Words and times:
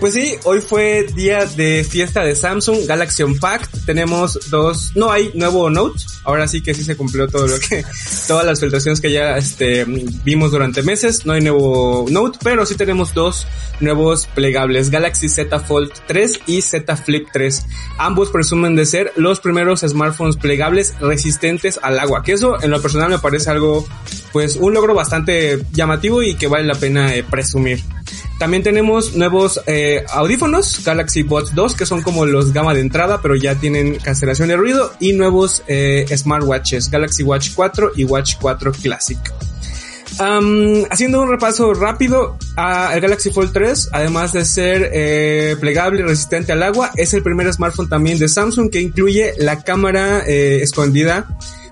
Pues 0.00 0.14
sí, 0.14 0.34
hoy 0.42 0.60
fue 0.60 1.06
día 1.14 1.46
de 1.46 1.86
fiesta 1.88 2.24
de 2.24 2.34
Samsung 2.34 2.84
Galaxy 2.88 3.22
Unpacked. 3.22 3.84
Tenemos 3.86 4.50
dos, 4.50 4.90
no 4.96 5.12
hay 5.12 5.30
nuevo 5.34 5.70
Note. 5.70 6.02
Ahora 6.24 6.48
sí 6.48 6.60
que 6.62 6.74
sí 6.74 6.82
se 6.82 6.96
cumplió 6.96 7.28
todo 7.28 7.46
lo 7.46 7.60
que, 7.60 7.84
todas 8.26 8.44
las 8.44 8.58
filtraciones 8.58 9.00
que 9.00 9.12
ya 9.12 9.36
este, 9.36 9.84
vimos 10.24 10.50
durante 10.50 10.82
meses. 10.82 11.24
No 11.26 11.34
hay 11.34 11.42
nuevo 11.42 12.06
Note, 12.10 12.40
pero 12.42 12.66
sí 12.66 12.74
tenemos 12.74 13.14
dos 13.14 13.46
nuevos 13.78 14.26
plegables, 14.26 14.90
Galaxy 14.90 15.28
Z 15.28 15.60
Fold 15.60 15.92
3 16.08 16.40
y 16.48 16.60
Z 16.60 16.96
Flip 16.96 17.28
3. 17.32 17.64
Ambos 17.98 18.30
presumen 18.30 18.74
de 18.74 18.84
ser 18.84 19.12
los 19.14 19.38
primeros 19.38 19.82
smartphones 19.82 20.36
plegables 20.36 20.98
resistentes 20.98 21.78
al 21.82 22.00
agua, 22.00 22.24
que 22.24 22.32
eso 22.32 22.60
en 22.60 22.72
lo 22.72 22.82
personal 22.82 23.10
me 23.10 23.20
parece 23.20 23.50
algo, 23.50 23.86
pues 24.38 24.54
un 24.54 24.72
logro 24.72 24.94
bastante 24.94 25.64
llamativo 25.72 26.22
y 26.22 26.36
que 26.36 26.46
vale 26.46 26.64
la 26.64 26.76
pena 26.76 27.12
eh, 27.12 27.24
presumir. 27.24 27.82
También 28.38 28.62
tenemos 28.62 29.16
nuevos 29.16 29.60
eh, 29.66 30.04
audífonos, 30.10 30.84
Galaxy 30.84 31.24
Buds 31.24 31.56
2, 31.56 31.74
que 31.74 31.84
son 31.84 32.02
como 32.02 32.24
los 32.24 32.52
gama 32.52 32.72
de 32.72 32.82
entrada, 32.82 33.20
pero 33.20 33.34
ya 33.34 33.56
tienen 33.56 33.96
cancelación 33.96 34.46
de 34.46 34.56
ruido, 34.56 34.92
y 35.00 35.12
nuevos 35.12 35.64
eh, 35.66 36.06
smartwatches, 36.16 36.88
Galaxy 36.88 37.24
Watch 37.24 37.50
4 37.56 37.94
y 37.96 38.04
Watch 38.04 38.36
4 38.40 38.70
Classic. 38.80 39.18
haciendo 40.88 41.20
un 41.20 41.28
repaso 41.28 41.74
rápido, 41.74 42.38
el 42.94 43.00
Galaxy 43.00 43.32
Fold 43.32 43.52
3, 43.52 43.88
además 43.90 44.34
de 44.34 44.44
ser 44.44 45.58
plegable 45.58 45.98
y 45.98 46.04
resistente 46.04 46.52
al 46.52 46.62
agua, 46.62 46.92
es 46.94 47.12
el 47.12 47.24
primer 47.24 47.52
smartphone 47.52 47.88
también 47.88 48.20
de 48.20 48.28
Samsung 48.28 48.70
que 48.70 48.80
incluye 48.80 49.34
la 49.38 49.64
cámara 49.64 50.20
escondida 50.20 51.26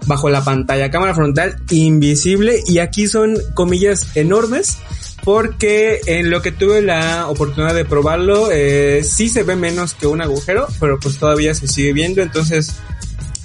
bajo 0.06 0.30
la 0.30 0.42
pantalla, 0.42 0.90
cámara 0.90 1.14
frontal 1.14 1.56
invisible 1.70 2.60
y 2.66 2.78
aquí 2.78 3.06
son 3.06 3.36
comillas 3.54 4.16
enormes 4.16 4.78
porque 5.24 6.00
en 6.06 6.30
lo 6.30 6.40
que 6.40 6.52
tuve 6.52 6.82
la 6.82 7.26
oportunidad 7.28 7.74
de 7.74 7.84
probarlo, 7.84 8.50
eh, 8.52 9.02
sí 9.02 9.28
se 9.28 9.42
ve 9.42 9.56
menos 9.56 9.94
que 9.94 10.06
un 10.06 10.20
agujero, 10.20 10.68
pero 10.78 11.00
pues 11.00 11.18
todavía 11.18 11.52
se 11.52 11.66
sigue 11.66 11.92
viendo, 11.92 12.22
entonces 12.22 12.76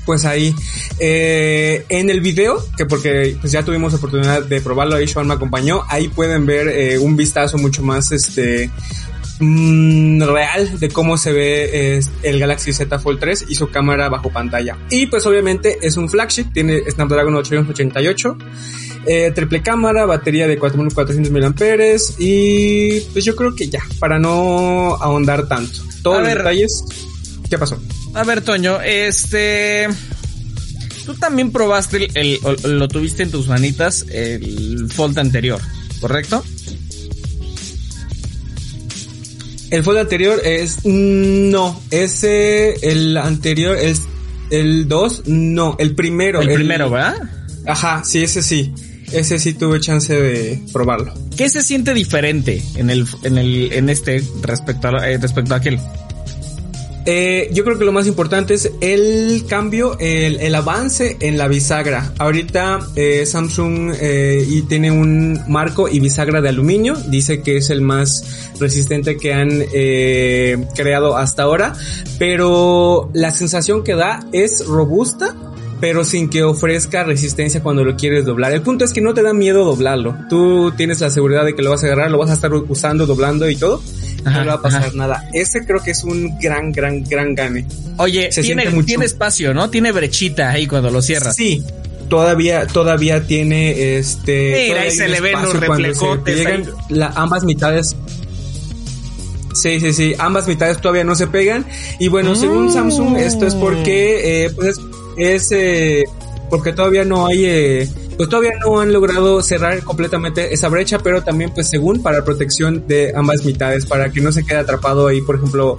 pues 0.06 0.26
ahí. 0.26 0.54
Eh, 1.00 1.86
en 1.90 2.10
el 2.10 2.22
video 2.22 2.64
que 2.78 2.86
porque 2.86 3.38
pues 3.40 3.52
ya 3.52 3.64
tuvimos 3.64 3.94
oportunidad 3.94 4.44
de 4.44 4.62
probarlo 4.62 4.96
ahí 4.96 5.08
Sean 5.08 5.28
me 5.28 5.34
acompañó 5.34 5.84
ahí 5.88 6.08
pueden 6.10 6.46
ver 6.46 6.68
eh, 6.68 7.00
un 7.00 7.16
vistazo 7.16 7.58
mucho 7.58 7.82
más 7.82 8.12
este 8.12 8.70
mm, 9.42 10.24
real 10.24 10.80
de 10.80 10.90
cómo 10.90 11.18
se 11.18 11.34
ve 11.34 12.00
el 12.24 12.40
Galaxy 12.40 12.72
Z 12.72 13.00
Fold 13.00 13.20
3 13.20 13.46
y 13.50 13.56
su 13.56 13.70
cámara 13.70 14.08
bajo 14.08 14.32
pantalla 14.32 14.78
y 14.90 15.08
pues 15.08 15.26
obviamente 15.26 15.78
es 15.82 15.98
un 15.98 16.10
flagship 16.10 16.54
tiene 16.54 16.82
Snapdragon 16.90 17.36
888 17.36 18.38
eh, 19.06 19.32
triple 19.34 19.64
cámara, 19.64 20.06
batería 20.06 20.48
de 20.48 20.58
4400 20.58 21.32
mAh 21.32 22.16
y 22.20 23.00
pues 23.14 23.26
yo 23.26 23.36
creo 23.36 23.56
que 23.56 23.68
ya, 23.68 23.82
para 24.00 24.20
no 24.20 24.96
ahondar 24.96 25.48
tanto. 25.48 25.80
Todos 26.04 26.20
los 26.20 26.28
detalles. 26.28 26.84
¿Qué 27.50 27.58
pasó? 27.58 27.82
A 28.14 28.24
ver, 28.24 28.42
Toño, 28.42 28.80
este... 28.82 29.88
Tú 31.06 31.16
también 31.16 31.52
probaste 31.52 32.10
el, 32.14 32.40
lo 32.64 32.88
tuviste 32.88 33.24
en 33.24 33.32
tus 33.32 33.48
manitas 33.48 34.06
el 34.12 34.88
Fold 34.92 35.18
anterior, 35.18 35.60
¿correcto? 36.00 36.44
El 39.72 39.84
Fold 39.84 40.00
anterior 40.00 40.42
es 40.44 40.86
no, 40.86 41.82
ese 41.92 42.76
el 42.88 43.18
anterior 43.18 43.78
es 43.78 44.02
el 44.50 44.88
2, 44.88 45.24
no, 45.28 45.78
el 45.80 45.96
primero. 45.96 46.42
El, 46.42 46.54
primero, 46.54 46.90
¿verdad? 46.90 47.16
Ajá, 47.66 48.04
sí, 48.04 48.22
ese 48.22 48.44
sí 48.44 48.74
ese 49.14 49.40
sí 49.40 49.54
tuve 49.54 49.80
chance 49.80 50.14
de 50.14 50.62
probarlo. 50.72 51.14
¿Qué 51.36 51.50
se 51.50 51.62
siente 51.62 51.94
diferente 51.94 52.62
en 52.76 52.90
el, 52.90 53.06
en 53.24 53.38
el, 53.38 53.72
en 53.74 53.90
este 53.90 54.24
respecto 54.42 54.90
a, 54.90 55.10
eh, 55.10 55.18
respecto 55.18 55.54
a 55.54 55.58
aquel? 55.58 55.80
Eh, 57.06 57.50
yo 57.52 57.64
creo 57.64 57.80
que 57.80 57.86
lo 57.86 57.92
más 57.92 58.06
importante 58.06 58.54
es 58.54 58.72
el 58.80 59.46
cambio, 59.48 59.98
el, 60.00 60.54
avance 60.54 61.18
en 61.20 61.38
la 61.38 61.48
bisagra. 61.48 62.14
Ahorita 62.20 62.80
eh, 62.96 63.26
Samsung 63.26 63.94
eh, 64.00 64.46
y 64.48 64.62
tiene 64.64 64.92
un 64.92 65.40
marco 65.48 65.88
y 65.90 66.00
bisagra 66.00 66.42
de 66.42 66.50
aluminio. 66.50 66.96
Dice 67.08 67.42
que 67.42 67.58
es 67.58 67.70
el 67.70 67.82
más 67.82 68.52
resistente 68.60 69.18
que 69.18 69.34
han 69.34 69.50
eh, 69.74 70.68
creado 70.76 71.18
hasta 71.18 71.44
ahora. 71.44 71.74
Pero 72.20 73.10
la 73.14 73.32
sensación 73.32 73.84
que 73.84 73.96
da 73.96 74.20
es 74.32 74.66
robusta 74.66 75.36
pero 75.80 76.06
sin 76.06 76.30
que 76.30 76.44
ofrezca 76.44 77.04
resistencia 77.04 77.64
cuando 77.64 77.84
lo 77.84 77.96
quieres 77.96 78.24
doblar. 78.24 78.52
El 78.52 78.62
punto 78.62 78.86
es 78.86 78.94
que 78.94 79.02
no 79.02 79.16
te 79.16 79.24
da 79.24 79.34
miedo 79.34 79.66
doblarlo. 79.66 80.16
Tú 80.30 80.72
tienes 80.78 81.02
la 81.02 81.10
seguridad 81.10 81.44
de 81.44 81.56
que 81.56 81.64
lo 81.64 81.72
vas 81.72 81.84
a 81.84 81.88
agarrar, 81.88 82.12
lo 82.12 82.20
vas 82.20 82.30
a 82.30 82.34
estar 82.34 82.54
usando, 82.54 83.08
doblando 83.08 83.50
y 83.50 83.56
todo. 83.56 83.82
No 84.24 84.40
le 84.42 84.48
va 84.48 84.54
a 84.54 84.62
pasar 84.62 84.94
nada. 84.96 85.30
Ese 85.34 85.66
creo 85.66 85.82
que 85.82 85.92
es 85.92 86.04
un 86.04 86.38
gran, 86.40 86.72
gran, 86.72 87.04
gran 87.04 87.36
gane. 87.36 87.66
Oye, 87.98 88.30
tiene, 88.30 88.66
tiene 88.84 89.06
espacio, 89.06 89.54
¿no? 89.54 89.70
Tiene 89.70 89.92
brechita 89.92 90.52
ahí 90.52 90.68
cuando 90.68 90.92
lo 90.92 91.02
cierras. 91.02 91.36
Sí, 91.36 91.64
todavía 92.10 92.68
todavía 92.68 93.26
tiene 93.26 93.98
este 93.98 94.68
Mira, 94.68 94.82
ahí 94.82 94.92
se 94.92 95.08
le 95.08 95.22
ven 95.22 95.42
los 95.42 95.58
reflejotes 95.58 96.36
llegan 96.36 96.66
ambas 97.16 97.46
mitades 97.46 97.96
Sí, 99.54 99.80
sí, 99.80 99.94
sí, 99.94 100.14
ambas 100.18 100.48
mitades 100.48 100.80
todavía 100.80 101.04
no 101.04 101.16
se 101.16 101.28
pegan 101.28 101.66
y 102.00 102.08
bueno, 102.08 102.36
según 102.36 102.68
mm. 102.68 102.74
Samsung 102.74 103.18
esto 103.18 103.46
es 103.46 103.56
porque 103.56 104.46
eh, 104.46 104.50
pues 104.52 104.80
es 105.18 105.52
eh, 105.52 106.06
porque 106.52 106.74
todavía 106.74 107.06
no 107.06 107.28
hay, 107.28 107.46
eh, 107.46 107.90
pues 108.18 108.30
todavía 108.30 108.52
no 108.60 108.80
han 108.80 108.92
logrado 108.92 109.42
cerrar 109.42 109.84
completamente 109.84 110.54
esa 110.54 110.70
brecha, 110.70 111.00
pero 111.00 111.24
también 111.24 111.52
pues 111.54 111.70
según 111.70 112.02
para 112.02 112.24
protección 112.24 112.88
de 112.88 113.14
ambas 113.16 113.44
mitades, 113.46 113.86
para 113.86 114.12
que 114.12 114.22
no 114.22 114.32
se 114.32 114.46
quede 114.46 114.60
atrapado 114.60 115.08
ahí, 115.08 115.22
por 115.22 115.36
ejemplo, 115.36 115.78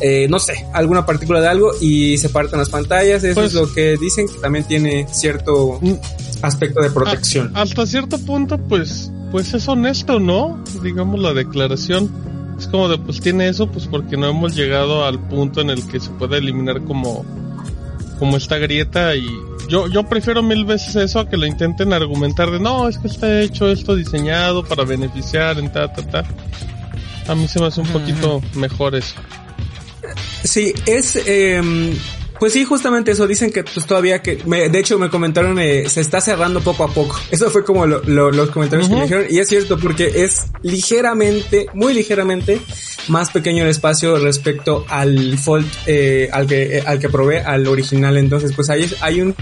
eh, 0.00 0.26
no 0.28 0.38
sé, 0.38 0.66
alguna 0.72 1.04
partícula 1.06 1.40
de 1.40 1.48
algo 1.48 1.72
y 1.80 2.18
se 2.18 2.28
partan 2.28 2.58
las 2.58 2.70
pantallas, 2.70 3.24
eso 3.24 3.42
es 3.42 3.52
pues 3.52 3.54
lo 3.54 3.72
que 3.72 3.96
dicen 3.96 4.28
que 4.28 4.38
también 4.38 4.64
tiene 4.64 5.06
cierto 5.10 5.78
mm. 5.80 5.94
aspecto 6.42 6.80
de 6.82 6.90
protección. 6.90 7.52
hasta 7.54 7.86
cierto 7.86 8.18
punto 8.18 8.58
pues, 8.58 9.10
pues 9.30 9.52
es 9.54 9.68
honesto, 9.68 10.20
¿no? 10.20 10.62
Digamos 10.82 11.20
la 11.20 11.32
declaración. 11.32 12.32
Es 12.58 12.68
como 12.68 12.88
de, 12.88 12.96
pues 12.98 13.20
tiene 13.20 13.48
eso, 13.48 13.66
pues 13.66 13.88
porque 13.88 14.16
no 14.16 14.28
hemos 14.28 14.54
llegado 14.54 15.04
al 15.04 15.18
punto 15.18 15.60
en 15.62 15.70
el 15.70 15.84
que 15.88 15.98
se 15.98 16.10
pueda 16.10 16.36
eliminar 16.36 16.82
como 16.84 17.24
como 18.22 18.36
esta 18.36 18.56
grieta 18.56 19.16
y 19.16 19.26
yo, 19.72 19.88
yo 19.88 20.02
prefiero 20.02 20.42
mil 20.42 20.66
veces 20.66 20.94
eso 20.96 21.18
a 21.18 21.30
que 21.30 21.38
lo 21.38 21.46
intenten 21.46 21.94
argumentar 21.94 22.50
de 22.50 22.60
no, 22.60 22.90
es 22.90 22.98
que 22.98 23.08
está 23.08 23.40
hecho 23.40 23.72
esto 23.72 23.96
diseñado 23.96 24.62
para 24.62 24.84
beneficiar 24.84 25.58
en 25.58 25.72
ta, 25.72 25.90
ta, 25.90 26.02
ta. 26.02 26.24
A 27.26 27.34
mí 27.34 27.48
se 27.48 27.58
me 27.58 27.68
hace 27.68 27.80
un 27.80 27.86
poquito 27.86 28.42
mejor 28.54 28.94
eso. 28.94 29.14
Sí, 30.44 30.74
es, 30.84 31.16
eh, 31.16 31.62
pues 32.42 32.54
sí, 32.54 32.64
justamente 32.64 33.12
eso. 33.12 33.28
Dicen 33.28 33.52
que 33.52 33.62
pues 33.62 33.86
todavía 33.86 34.20
que, 34.20 34.36
me, 34.46 34.68
de 34.68 34.80
hecho 34.80 34.98
me 34.98 35.08
comentaron, 35.08 35.60
eh, 35.60 35.88
se 35.88 36.00
está 36.00 36.20
cerrando 36.20 36.60
poco 36.60 36.82
a 36.82 36.88
poco. 36.88 37.16
Eso 37.30 37.48
fue 37.50 37.64
como 37.64 37.86
los 37.86 38.50
comentarios 38.50 38.88
que 38.88 38.96
me 38.96 39.02
dijeron. 39.02 39.26
Y 39.30 39.38
es 39.38 39.48
cierto 39.48 39.78
porque 39.78 40.24
es 40.24 40.46
ligeramente, 40.60 41.68
muy 41.72 41.94
ligeramente 41.94 42.60
más 43.06 43.30
pequeño 43.30 43.62
el 43.62 43.70
espacio 43.70 44.18
respecto 44.18 44.84
al 44.88 45.38
Fold, 45.38 45.70
eh, 45.86 46.30
al 46.32 46.48
que, 46.48 46.78
eh, 46.78 46.82
al 46.84 46.98
que 46.98 47.08
probé, 47.08 47.38
al 47.38 47.64
original. 47.68 48.16
Entonces 48.16 48.52
pues 48.56 48.70
ahí 48.70 48.92
hay 49.02 49.20
un 49.20 49.36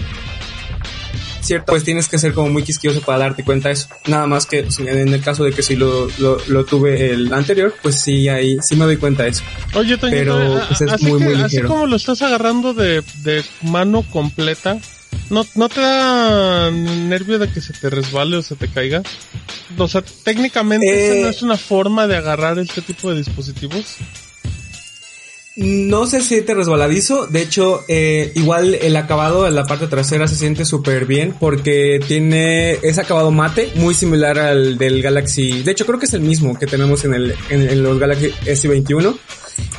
cierto, 1.51 1.73
pues 1.73 1.83
tienes 1.83 2.09
que 2.09 2.19
ser 2.19 2.33
como 2.33 2.49
muy 2.49 2.63
quisquioso 2.63 3.01
para 3.01 3.19
darte 3.19 3.43
cuenta 3.43 3.69
de 3.69 3.75
eso. 3.75 3.89
Nada 4.07 4.27
más 4.27 4.47
que 4.47 4.63
pues, 4.63 4.79
en 4.79 5.13
el 5.13 5.21
caso 5.21 5.43
de 5.43 5.53
que 5.53 5.63
si 5.63 5.75
lo, 5.75 6.09
lo, 6.19 6.65
tuve 6.65 7.11
el 7.11 7.33
anterior, 7.33 7.75
pues 7.83 8.01
sí, 8.01 8.29
ahí 8.29 8.59
sí 8.63 8.77
me 8.77 8.85
doy 8.85 8.97
cuenta 8.97 9.25
de 9.25 9.31
eso. 9.31 9.43
Oye, 9.75 9.99
pero 9.99 10.59
eh, 10.59 10.63
pues, 10.69 10.81
es 10.81 11.03
muy, 11.03 11.19
muy 11.19 11.35
ligero. 11.35 11.47
Así 11.47 11.61
como 11.63 11.87
lo 11.87 11.97
estás 11.97 12.23
agarrando 12.23 12.73
de, 12.73 13.03
de 13.23 13.45
mano 13.63 14.05
completa, 14.11 14.79
¿no, 15.29 15.45
¿no 15.57 15.69
te 15.69 15.81
da 15.81 16.71
nervio 16.71 17.41
de 17.41 17.51
que 17.51 17.61
se 17.61 17.73
te 17.73 17.91
resbale 17.91 18.37
o 18.37 18.43
se 18.43 18.55
te 18.55 18.69
caiga? 18.69 19.03
O 19.77 19.89
sea, 19.89 20.03
técnicamente, 20.03 20.87
¿esa 20.87 21.21
no 21.21 21.27
eh, 21.27 21.31
es 21.31 21.43
una 21.43 21.57
forma 21.57 22.07
de 22.07 22.17
agarrar 22.17 22.59
este 22.61 22.81
tipo 22.81 23.11
de 23.11 23.17
dispositivos? 23.19 23.97
No 25.61 26.07
se 26.07 26.23
siente 26.23 26.55
resbaladizo, 26.55 27.27
de 27.27 27.43
hecho, 27.43 27.85
eh, 27.87 28.33
igual 28.35 28.77
el 28.77 28.97
acabado 28.97 29.47
en 29.47 29.55
la 29.55 29.67
parte 29.67 29.89
trasera 29.89 30.27
se 30.27 30.35
siente 30.35 30.65
súper 30.65 31.05
bien 31.05 31.35
porque 31.39 32.01
tiene 32.09 32.79
ese 32.83 33.03
acabado 33.03 33.31
mate 33.31 33.71
muy 33.75 33.93
similar 33.93 34.39
al 34.39 34.79
del 34.79 35.03
Galaxy. 35.03 35.63
De 35.63 35.73
hecho, 35.73 35.85
creo 35.85 35.99
que 35.99 36.07
es 36.07 36.15
el 36.15 36.23
mismo 36.23 36.59
que 36.59 36.65
tenemos 36.65 37.05
en, 37.05 37.13
el, 37.13 37.35
en, 37.51 37.83
los 37.83 37.99
Galaxy 37.99 38.31
S21 38.47 39.19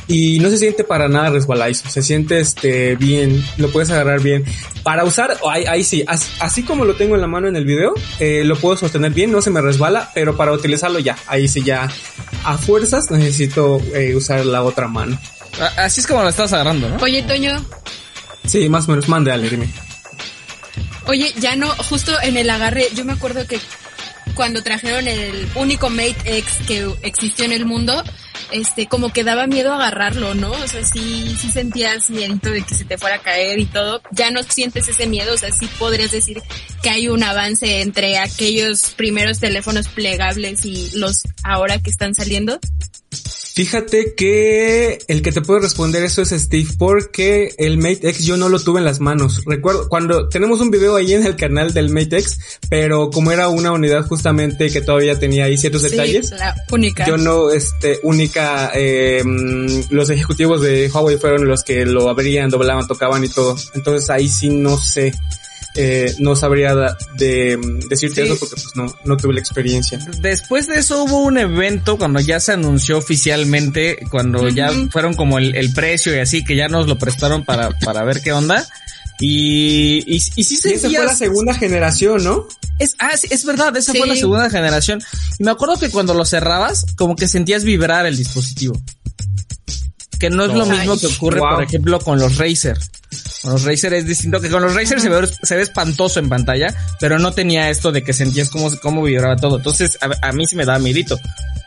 y 0.06 0.38
no 0.38 0.50
se 0.50 0.58
siente 0.58 0.84
para 0.84 1.08
nada 1.08 1.30
resbaladizo, 1.30 1.90
se 1.90 2.04
siente 2.04 2.38
este 2.38 2.94
bien, 2.94 3.44
lo 3.56 3.72
puedes 3.72 3.90
agarrar 3.90 4.22
bien. 4.22 4.44
Para 4.84 5.02
usar, 5.02 5.36
ahí, 5.50 5.64
ahí 5.64 5.82
sí, 5.82 6.04
así, 6.06 6.62
como 6.62 6.84
lo 6.84 6.94
tengo 6.94 7.16
en 7.16 7.22
la 7.22 7.26
mano 7.26 7.48
en 7.48 7.56
el 7.56 7.64
video, 7.64 7.92
eh, 8.20 8.44
lo 8.44 8.54
puedo 8.54 8.76
sostener 8.76 9.10
bien, 9.14 9.32
no 9.32 9.42
se 9.42 9.50
me 9.50 9.60
resbala, 9.60 10.12
pero 10.14 10.36
para 10.36 10.52
utilizarlo 10.52 11.00
ya, 11.00 11.16
ahí 11.26 11.48
sí 11.48 11.64
ya 11.64 11.90
a 12.44 12.56
fuerzas 12.56 13.10
necesito 13.10 13.80
eh, 13.94 14.14
usar 14.14 14.46
la 14.46 14.62
otra 14.62 14.86
mano. 14.86 15.18
Así 15.76 16.00
es 16.00 16.06
como 16.06 16.22
lo 16.22 16.28
estás 16.28 16.52
agarrando, 16.52 16.88
¿no? 16.88 16.96
Oye, 16.96 17.22
Toño. 17.22 17.64
Sí, 18.46 18.68
más 18.68 18.88
o 18.88 18.92
menos, 18.92 19.08
mande, 19.08 19.32
Ale, 19.32 19.48
dime. 19.48 19.68
Oye, 21.06 21.32
ya 21.38 21.56
no, 21.56 21.68
justo 21.68 22.12
en 22.22 22.36
el 22.36 22.48
agarre, 22.50 22.88
yo 22.94 23.04
me 23.04 23.12
acuerdo 23.12 23.46
que 23.46 23.58
cuando 24.34 24.62
trajeron 24.62 25.06
el 25.08 25.48
único 25.54 25.90
Mate 25.90 26.38
X 26.38 26.58
que 26.66 26.90
existió 27.02 27.44
en 27.44 27.52
el 27.52 27.66
mundo, 27.66 28.02
este, 28.52 28.86
como 28.86 29.12
que 29.12 29.24
daba 29.24 29.46
miedo 29.46 29.72
agarrarlo, 29.72 30.34
¿no? 30.34 30.50
O 30.52 30.68
sea, 30.68 30.84
sí, 30.84 31.34
sí 31.38 31.50
sentías 31.50 32.10
miedo 32.10 32.38
de 32.42 32.62
que 32.62 32.74
se 32.74 32.84
te 32.84 32.98
fuera 32.98 33.16
a 33.16 33.18
caer 33.20 33.58
y 33.58 33.66
todo. 33.66 34.02
Ya 34.12 34.30
no 34.30 34.42
sientes 34.42 34.88
ese 34.88 35.06
miedo, 35.06 35.34
o 35.34 35.36
sea, 35.36 35.50
sí 35.50 35.68
podrías 35.78 36.12
decir 36.12 36.42
que 36.82 36.90
hay 36.90 37.08
un 37.08 37.22
avance 37.22 37.80
entre 37.80 38.18
aquellos 38.18 38.90
primeros 38.96 39.38
teléfonos 39.38 39.88
plegables 39.88 40.64
y 40.64 40.90
los 40.94 41.22
ahora 41.42 41.78
que 41.78 41.90
están 41.90 42.14
saliendo. 42.14 42.58
Fíjate 43.54 44.14
que 44.14 44.98
el 45.08 45.20
que 45.20 45.30
te 45.30 45.42
puede 45.42 45.60
responder 45.60 46.02
eso 46.02 46.22
es 46.22 46.30
Steve, 46.30 46.68
porque 46.78 47.54
el 47.58 47.76
Mate 47.76 48.08
X 48.08 48.24
yo 48.24 48.38
no 48.38 48.48
lo 48.48 48.58
tuve 48.58 48.78
en 48.78 48.86
las 48.86 49.00
manos. 49.00 49.42
Recuerdo 49.44 49.90
cuando 49.90 50.28
tenemos 50.28 50.60
un 50.60 50.70
video 50.70 50.96
ahí 50.96 51.12
en 51.12 51.26
el 51.26 51.36
canal 51.36 51.74
del 51.74 51.90
Mate 51.90 52.18
X, 52.18 52.38
pero 52.70 53.10
como 53.10 53.30
era 53.30 53.48
una 53.48 53.72
unidad 53.72 54.06
justamente 54.06 54.70
que 54.70 54.80
todavía 54.80 55.18
tenía 55.18 55.44
ahí 55.44 55.58
ciertos 55.58 55.82
detalles, 55.82 56.30
la 56.30 56.56
única. 56.70 57.06
Yo 57.06 57.18
no, 57.18 57.50
este, 57.50 58.00
única, 58.02 58.72
eh, 58.74 59.22
los 59.90 60.08
ejecutivos 60.08 60.62
de 60.62 60.90
Huawei 60.90 61.18
fueron 61.18 61.46
los 61.46 61.62
que 61.62 61.84
lo 61.84 62.08
abrían, 62.08 62.48
doblaban, 62.48 62.86
tocaban 62.86 63.22
y 63.22 63.28
todo. 63.28 63.56
Entonces 63.74 64.08
ahí 64.08 64.28
sí 64.28 64.48
no 64.48 64.78
sé 64.78 65.12
eh, 65.74 66.14
no 66.18 66.36
sabría 66.36 66.74
de, 67.16 67.58
decirte 67.88 68.24
eso 68.24 68.36
porque 68.38 68.56
pues 68.56 68.76
no, 68.76 68.94
no 69.04 69.16
tuve 69.16 69.34
la 69.34 69.40
experiencia. 69.40 69.98
Después 70.20 70.66
de 70.66 70.76
eso 70.76 71.04
hubo 71.04 71.20
un 71.20 71.38
evento 71.38 71.96
cuando 71.96 72.20
ya 72.20 72.40
se 72.40 72.52
anunció 72.52 72.98
oficialmente, 72.98 73.98
cuando 74.10 74.48
ya 74.48 74.70
fueron 74.90 75.14
como 75.14 75.38
el, 75.38 75.72
precio 75.72 76.14
y 76.14 76.18
así, 76.18 76.44
que 76.44 76.56
ya 76.56 76.68
nos 76.68 76.86
lo 76.86 76.98
prestaron 76.98 77.44
para, 77.44 77.70
para 77.80 78.04
ver 78.04 78.20
qué 78.20 78.32
onda. 78.32 78.66
Y, 79.18 80.02
y, 80.06 80.16
y 80.16 80.44
sí 80.44 80.56
esa 80.72 80.90
fue 80.90 81.04
la 81.04 81.14
segunda 81.14 81.54
generación, 81.54 82.24
¿no? 82.24 82.46
Es, 82.78 82.96
ah, 82.98 83.12
es 83.30 83.44
verdad, 83.44 83.76
esa 83.76 83.94
fue 83.94 84.06
la 84.06 84.16
segunda 84.16 84.50
generación. 84.50 85.00
Y 85.38 85.44
me 85.44 85.52
acuerdo 85.52 85.78
que 85.78 85.90
cuando 85.90 86.12
lo 86.12 86.24
cerrabas, 86.24 86.84
como 86.96 87.16
que 87.16 87.28
sentías 87.28 87.64
vibrar 87.64 88.04
el 88.04 88.16
dispositivo. 88.16 88.74
Que 90.22 90.30
no 90.30 90.44
es 90.44 90.54
lo 90.54 90.64
mismo 90.66 90.96
que 90.96 91.08
ocurre, 91.08 91.40
por 91.40 91.64
ejemplo, 91.64 91.98
con 91.98 92.16
los 92.20 92.38
Razer. 92.38 92.78
Con 93.42 93.54
los 93.54 93.64
Razer 93.64 93.92
es 93.94 94.06
distinto, 94.06 94.40
que 94.40 94.50
con 94.50 94.62
los 94.62 94.72
Razer 94.72 95.00
se 95.00 95.08
ve, 95.08 95.28
se 95.42 95.56
ve 95.56 95.62
espantoso 95.62 96.20
en 96.20 96.28
pantalla, 96.28 96.72
pero 97.00 97.18
no 97.18 97.32
tenía 97.32 97.70
esto 97.70 97.90
de 97.90 98.04
que 98.04 98.12
sentías 98.12 98.48
cómo, 98.48 98.70
cómo 98.80 99.02
vibraba 99.02 99.34
todo. 99.34 99.56
Entonces, 99.56 99.98
a, 100.00 100.30
mí 100.30 100.46
sí 100.46 100.54
me 100.54 100.64
daba 100.64 100.78
miedito. 100.78 101.18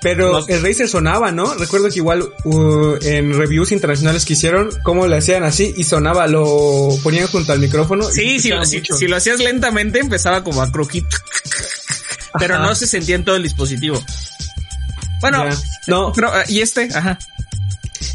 Pero 0.02 0.48
el 0.48 0.63
Razer 0.63 0.88
sonaba, 0.88 1.34
¿no? 1.34 1.54
Recuerdo 1.56 1.90
que 1.90 1.98
igual 1.98 2.24
uh, 2.46 2.96
en 3.02 3.38
reviews 3.38 3.74
internacionales 3.74 4.24
que 4.24 4.36
hicieron, 4.36 4.69
cómo 4.84 5.06
le 5.06 5.18
hacían 5.18 5.44
así 5.44 5.74
y 5.75 5.84
sonaba, 5.84 6.25
lo 6.28 6.98
ponían 7.04 7.28
junto 7.28 7.51
al 7.51 7.60
micrófono. 7.60 8.06
Sí, 8.06 8.40
si 8.40 8.51
lo, 8.51 8.63
si, 8.63 8.81
lo 9.06 9.18
hacías 9.18 9.40
lentamente 9.40 10.00
empezaba 10.00 10.46
como 10.46 10.62
a 10.62 10.72
crujir. 10.72 11.04
Pero 12.40 12.58
no 12.60 12.74
se 12.74 12.88
sentía 12.88 13.18
en 13.18 13.25
todo 13.25 13.36
el 13.36 13.44
dispositivo. 13.44 14.01
Bueno, 15.19 15.44
no. 15.88 16.13
Pero, 16.13 16.31
y 16.48 16.62
este, 16.62 16.88
ajá. 16.96 17.19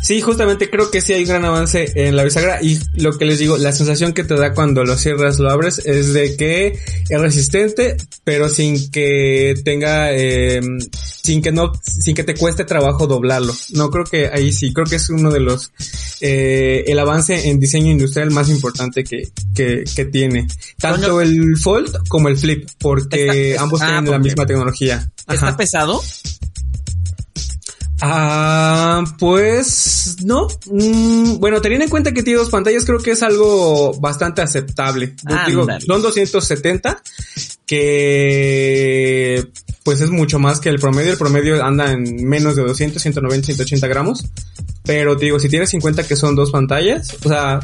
Sí, 0.02 0.20
justamente 0.20 0.70
creo 0.70 0.90
que 0.90 1.00
sí 1.00 1.12
hay 1.12 1.22
un 1.22 1.28
gran 1.28 1.44
avance 1.44 1.92
en 1.94 2.16
la 2.16 2.24
bisagra 2.24 2.62
y 2.62 2.78
lo 2.94 3.16
que 3.18 3.26
les 3.26 3.38
digo, 3.38 3.58
la 3.58 3.72
sensación 3.72 4.12
que 4.12 4.24
te 4.24 4.34
da 4.34 4.54
cuando 4.54 4.82
lo 4.84 4.96
cierras, 4.96 5.38
lo 5.38 5.50
abres, 5.50 5.78
es 5.84 6.14
de 6.14 6.36
que 6.36 6.78
es 7.08 7.20
resistente, 7.20 7.96
pero 8.24 8.48
sin 8.48 8.90
que 8.90 9.54
tenga, 9.62 10.12
eh, 10.12 10.60
sin 11.22 11.42
que 11.42 11.52
no, 11.52 11.72
sin 11.82 12.14
que 12.14 12.24
te 12.24 12.34
cueste 12.34 12.64
trabajo 12.64 13.06
doblarlo. 13.06 13.54
No 13.72 13.90
creo 13.90 14.04
que 14.04 14.28
ahí 14.28 14.52
sí, 14.52 14.72
creo 14.72 14.86
que 14.86 14.96
es 14.96 15.10
uno 15.10 15.30
de 15.30 15.40
los, 15.40 15.70
eh, 16.20 16.84
el 16.86 16.98
avance 16.98 17.50
en 17.50 17.60
diseño 17.60 17.90
industrial 17.90 18.30
más 18.30 18.48
importante 18.48 19.04
que, 19.04 19.28
que, 19.54 19.84
que 19.94 20.04
tiene. 20.06 20.46
Tanto 20.78 21.20
el 21.20 21.56
Fold 21.58 22.08
como 22.08 22.28
el 22.28 22.38
Flip, 22.38 22.68
porque 22.78 23.56
ambos 23.58 23.82
ah, 23.82 23.86
tienen 23.86 24.10
la 24.10 24.18
misma 24.18 24.46
tecnología. 24.46 25.10
¿Está 25.28 25.56
pesado? 25.56 26.02
Ah, 28.02 29.04
pues 29.18 30.16
no. 30.24 30.48
Mm, 30.66 31.38
bueno, 31.38 31.60
teniendo 31.60 31.84
en 31.84 31.90
cuenta 31.90 32.12
que 32.12 32.22
tiene 32.22 32.38
dos 32.38 32.50
pantallas, 32.50 32.84
creo 32.84 32.98
que 32.98 33.12
es 33.12 33.22
algo 33.22 33.92
bastante 34.00 34.42
aceptable. 34.42 35.14
Digo, 35.46 35.66
son 35.86 36.02
270, 36.02 37.02
que 37.66 39.46
pues 39.82 40.00
es 40.00 40.10
mucho 40.10 40.38
más 40.38 40.60
que 40.60 40.68
el 40.68 40.78
promedio. 40.78 41.12
El 41.12 41.18
promedio 41.18 41.62
anda 41.64 41.92
en 41.92 42.26
menos 42.26 42.56
de 42.56 42.62
200, 42.62 43.00
190, 43.00 43.46
180 43.46 43.86
gramos. 43.88 44.24
Pero 44.84 45.16
te 45.16 45.26
digo, 45.26 45.38
si 45.38 45.48
tienes 45.48 45.72
en 45.74 45.80
cuenta 45.80 46.06
que 46.06 46.16
son 46.16 46.34
dos 46.34 46.50
pantallas, 46.50 47.16
o 47.24 47.28
sea, 47.28 47.60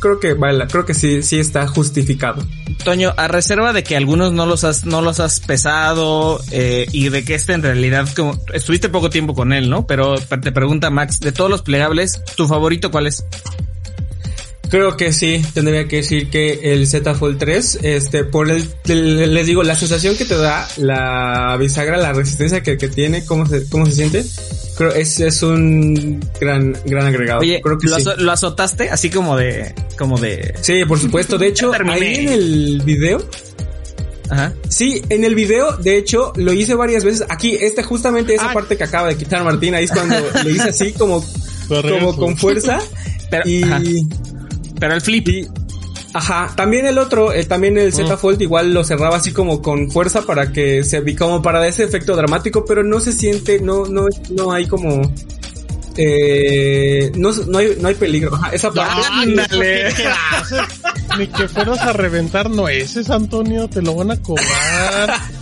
creo 0.00 0.18
que 0.18 0.34
vale, 0.34 0.66
creo 0.66 0.84
que 0.84 0.94
sí, 0.94 1.22
sí 1.22 1.38
está 1.38 1.66
justificado. 1.66 2.44
Toño, 2.84 3.12
a 3.16 3.28
reserva 3.28 3.72
de 3.72 3.84
que 3.84 3.96
algunos 3.96 4.32
no 4.32 4.46
los 4.46 4.64
has, 4.64 4.84
no 4.84 5.02
los 5.02 5.20
has 5.20 5.40
pesado 5.40 6.40
eh, 6.50 6.86
y 6.92 7.10
de 7.10 7.24
que 7.24 7.34
este 7.34 7.52
en 7.52 7.62
realidad 7.62 8.08
como 8.16 8.40
estuviste 8.52 8.88
poco 8.88 9.10
tiempo 9.10 9.34
con 9.34 9.52
él, 9.52 9.70
¿no? 9.70 9.86
Pero 9.86 10.16
te 10.16 10.52
pregunta 10.52 10.90
Max, 10.90 11.20
de 11.20 11.32
todos 11.32 11.50
los 11.50 11.62
plegables, 11.62 12.22
¿tu 12.36 12.48
favorito 12.48 12.90
cuál 12.90 13.06
es? 13.06 13.24
Creo 14.70 14.96
que 14.96 15.12
sí, 15.12 15.44
tendría 15.52 15.88
que 15.88 15.96
decir 15.96 16.30
que 16.30 16.72
el 16.72 16.86
Z 16.86 17.14
Fold 17.16 17.38
3, 17.38 17.80
este, 17.82 18.22
por 18.22 18.48
el, 18.50 18.68
les 18.86 19.46
digo, 19.46 19.64
la 19.64 19.74
sensación 19.74 20.16
que 20.16 20.24
te 20.24 20.36
da 20.36 20.68
la 20.76 21.56
bisagra, 21.58 21.96
la 21.96 22.12
resistencia 22.12 22.62
que, 22.62 22.78
que 22.78 22.88
tiene, 22.88 23.24
cómo 23.24 23.46
se, 23.46 23.68
cómo 23.68 23.84
se 23.86 23.92
siente, 23.92 24.24
creo 24.80 24.94
es, 24.94 25.20
es 25.20 25.42
un 25.42 26.20
gran, 26.40 26.74
gran 26.86 27.06
agregado. 27.06 27.40
Oye, 27.40 27.60
creo 27.62 27.78
que 27.78 27.86
¿lo, 27.86 28.16
¿lo 28.16 28.32
azotaste? 28.32 28.88
Así 28.88 29.10
como 29.10 29.36
de, 29.36 29.74
como 29.98 30.18
de... 30.18 30.54
Sí, 30.62 30.86
por 30.86 30.98
supuesto. 30.98 31.36
De 31.36 31.46
hecho, 31.48 31.72
ahí 31.86 32.14
en 32.14 32.28
el 32.30 32.82
video, 32.82 33.22
Ajá. 34.30 34.54
Sí, 34.70 35.02
en 35.10 35.24
el 35.24 35.34
video, 35.34 35.76
de 35.76 35.98
hecho, 35.98 36.32
lo 36.36 36.54
hice 36.54 36.74
varias 36.74 37.04
veces. 37.04 37.26
Aquí, 37.28 37.58
esta 37.60 37.82
justamente 37.82 38.34
esa 38.34 38.52
ah. 38.52 38.54
parte 38.54 38.78
que 38.78 38.84
acaba 38.84 39.08
de 39.08 39.18
quitar 39.18 39.44
Martín, 39.44 39.74
ahí 39.74 39.84
es 39.84 39.90
cuando 39.90 40.16
le 40.44 40.50
hice 40.50 40.70
así 40.70 40.92
como, 40.92 41.22
como 41.68 42.16
con 42.16 42.38
fuerza. 42.38 42.78
y, 43.44 43.62
pero 44.78 44.94
el 44.94 45.02
flip. 45.02 45.28
Ajá, 46.14 46.52
también 46.56 46.86
el 46.86 46.98
otro, 46.98 47.32
eh, 47.32 47.44
también 47.44 47.78
el 47.78 47.92
Z 47.92 48.16
Fold 48.16 48.40
igual 48.42 48.72
lo 48.72 48.84
cerraba 48.84 49.16
así 49.16 49.32
como 49.32 49.62
con 49.62 49.90
fuerza 49.90 50.22
para 50.22 50.52
que 50.52 50.84
se 50.84 51.00
como 51.16 51.42
para 51.42 51.66
ese 51.66 51.84
efecto 51.84 52.16
dramático, 52.16 52.64
pero 52.64 52.82
no 52.82 53.00
se 53.00 53.12
siente, 53.12 53.60
no, 53.60 53.86
no, 53.86 54.06
no 54.30 54.52
hay 54.52 54.66
como 54.66 55.02
eh, 55.96 57.12
no, 57.14 57.30
no, 57.46 57.58
hay, 57.58 57.76
no 57.80 57.88
hay 57.88 57.94
peligro. 57.94 58.34
Ajá, 58.34 58.50
esa 58.50 58.70
parte. 58.70 59.06
Ándale. 59.10 59.88
Ni 61.18 61.26
que 61.26 61.48
fueras 61.48 61.80
a 61.80 61.92
reventar 61.92 62.50
nueces, 62.50 63.10
Antonio, 63.10 63.68
te 63.68 63.82
lo 63.82 63.94
van 63.94 64.12
a 64.12 64.16
cobrar. 64.16 65.14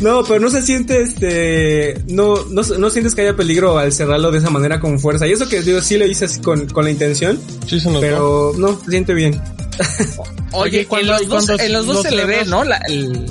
No, 0.00 0.24
pero 0.24 0.40
no 0.40 0.50
se 0.50 0.62
siente 0.62 1.02
este. 1.02 2.02
No, 2.08 2.44
no, 2.50 2.62
no 2.62 2.90
sientes 2.90 3.14
que 3.14 3.22
haya 3.22 3.36
peligro 3.36 3.78
al 3.78 3.92
cerrarlo 3.92 4.30
de 4.30 4.38
esa 4.38 4.50
manera 4.50 4.80
con 4.80 4.98
fuerza. 4.98 5.26
Y 5.26 5.32
eso 5.32 5.48
que 5.48 5.62
digo, 5.62 5.80
sí 5.80 5.96
lo 5.96 6.06
hice 6.06 6.24
así 6.24 6.40
con, 6.40 6.66
con 6.66 6.84
la 6.84 6.90
intención. 6.90 7.40
Sí, 7.66 7.80
se 7.80 7.90
Pero 8.00 8.52
no, 8.56 8.78
se 8.80 8.90
siente 8.90 9.14
bien. 9.14 9.40
Oye, 10.52 10.86
en 10.90 11.06
los 11.06 11.28
dos, 11.28 11.48
en 11.48 11.72
los 11.72 11.86
dos 11.86 12.02
se 12.02 12.10
le 12.10 12.24
ve, 12.24 12.44
¿no? 12.44 12.64
La, 12.64 12.76
el, 12.88 13.28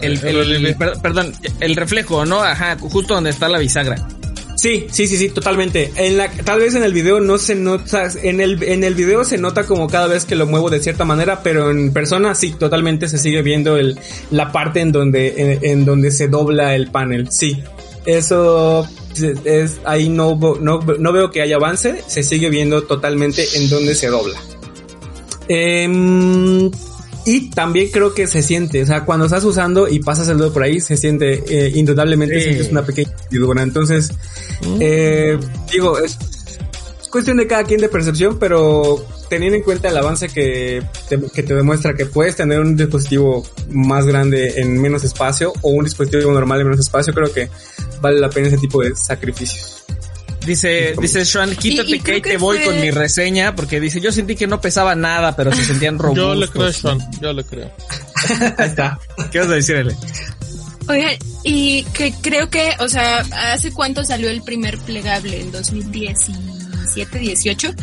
el, 0.00 0.66
el, 0.66 0.76
perdón, 0.76 1.32
el 1.60 1.76
reflejo, 1.76 2.24
¿no? 2.24 2.42
Ajá, 2.42 2.76
justo 2.78 3.14
donde 3.14 3.30
está 3.30 3.48
la 3.48 3.58
bisagra. 3.58 3.96
Sí, 4.56 4.86
sí, 4.90 5.06
sí, 5.06 5.18
sí, 5.18 5.28
totalmente. 5.28 5.92
En 5.96 6.16
la, 6.16 6.30
tal 6.30 6.60
vez 6.60 6.74
en 6.74 6.82
el 6.82 6.92
video 6.94 7.20
no 7.20 7.36
se 7.36 7.54
nota, 7.54 8.08
en 8.22 8.40
el, 8.40 8.62
en 8.62 8.84
el 8.84 8.94
video 8.94 9.24
se 9.24 9.36
nota 9.36 9.64
como 9.64 9.86
cada 9.86 10.06
vez 10.06 10.24
que 10.24 10.34
lo 10.34 10.46
muevo 10.46 10.70
de 10.70 10.82
cierta 10.82 11.04
manera, 11.04 11.42
pero 11.42 11.70
en 11.70 11.92
persona 11.92 12.34
sí, 12.34 12.52
totalmente 12.52 13.08
se 13.08 13.18
sigue 13.18 13.42
viendo 13.42 13.76
el, 13.76 13.98
la 14.30 14.52
parte 14.52 14.80
en 14.80 14.92
donde, 14.92 15.58
en, 15.62 15.84
donde 15.84 16.10
se 16.10 16.28
dobla 16.28 16.74
el 16.74 16.90
panel. 16.90 17.30
Sí, 17.30 17.62
eso 18.06 18.88
es, 19.44 19.78
ahí 19.84 20.08
no, 20.08 20.38
no, 20.60 20.80
no 20.80 21.12
veo 21.12 21.30
que 21.30 21.42
haya 21.42 21.56
avance, 21.56 22.02
se 22.06 22.22
sigue 22.22 22.48
viendo 22.48 22.82
totalmente 22.84 23.46
en 23.56 23.68
donde 23.68 23.94
se 23.94 24.08
dobla. 24.08 24.40
Eh, 25.48 25.86
y 27.26 27.50
también 27.50 27.90
creo 27.90 28.14
que 28.14 28.28
se 28.28 28.40
siente, 28.40 28.84
o 28.84 28.86
sea, 28.86 29.04
cuando 29.04 29.26
estás 29.26 29.42
usando 29.42 29.88
y 29.88 29.98
pasas 29.98 30.28
el 30.28 30.38
dedo 30.38 30.52
por 30.52 30.62
ahí, 30.62 30.80
se 30.80 30.96
siente, 30.96 31.42
eh, 31.48 31.72
indudablemente 31.74 32.40
sientes 32.40 32.70
una 32.70 32.86
pequeña 32.86 33.10
hendidura. 33.24 33.64
Entonces, 33.64 34.12
mm. 34.62 34.76
eh, 34.80 35.38
digo, 35.72 35.98
es, 35.98 36.16
cuestión 37.10 37.36
de 37.38 37.48
cada 37.48 37.64
quien 37.64 37.80
de 37.80 37.88
percepción, 37.88 38.38
pero 38.38 39.04
teniendo 39.28 39.56
en 39.56 39.64
cuenta 39.64 39.88
el 39.88 39.96
avance 39.96 40.28
que 40.28 40.84
te, 41.08 41.20
que 41.34 41.42
te 41.42 41.54
demuestra 41.54 41.94
que 41.94 42.06
puedes 42.06 42.36
tener 42.36 42.60
un 42.60 42.76
dispositivo 42.76 43.44
más 43.70 44.06
grande 44.06 44.60
en 44.60 44.80
menos 44.80 45.02
espacio 45.02 45.52
o 45.62 45.70
un 45.70 45.82
dispositivo 45.82 46.30
normal 46.30 46.60
en 46.60 46.66
menos 46.68 46.80
espacio, 46.80 47.12
creo 47.12 47.32
que 47.32 47.50
vale 48.00 48.20
la 48.20 48.30
pena 48.30 48.46
ese 48.46 48.58
tipo 48.58 48.82
de 48.82 48.94
sacrificios. 48.94 49.85
Dice, 50.46 50.94
dice 51.00 51.24
Sean, 51.24 51.56
quítate 51.56 51.98
que 52.00 52.20
te 52.20 52.36
voy 52.36 52.60
con 52.60 52.80
mi 52.80 52.90
reseña, 52.92 53.56
porque 53.56 53.80
dice, 53.80 54.00
yo 54.00 54.12
sentí 54.12 54.36
que 54.36 54.46
no 54.46 54.60
pesaba 54.60 54.94
nada, 54.94 55.34
pero 55.34 55.52
se 55.52 55.64
sentían 55.64 55.98
robustos. 55.98 56.26
Yo 56.26 56.34
le 56.34 56.48
creo, 56.48 56.72
Sean, 56.72 57.20
yo 57.20 57.32
le 57.32 57.44
creo. 57.44 57.70
Ahí 58.58 58.68
está. 58.68 58.98
¿Qué 59.30 59.40
vas 59.40 59.48
a 59.48 59.54
decirle? 59.54 59.96
Oigan, 60.88 61.16
y 61.42 61.82
que 61.84 62.14
creo 62.22 62.48
que, 62.48 62.72
o 62.78 62.88
sea, 62.88 63.18
¿hace 63.52 63.72
cuánto 63.72 64.04
salió 64.04 64.30
el 64.30 64.42
primer 64.42 64.78
plegable? 64.78 65.40
¿En 65.40 65.50
2017, 65.50 67.18
18? 67.18 67.74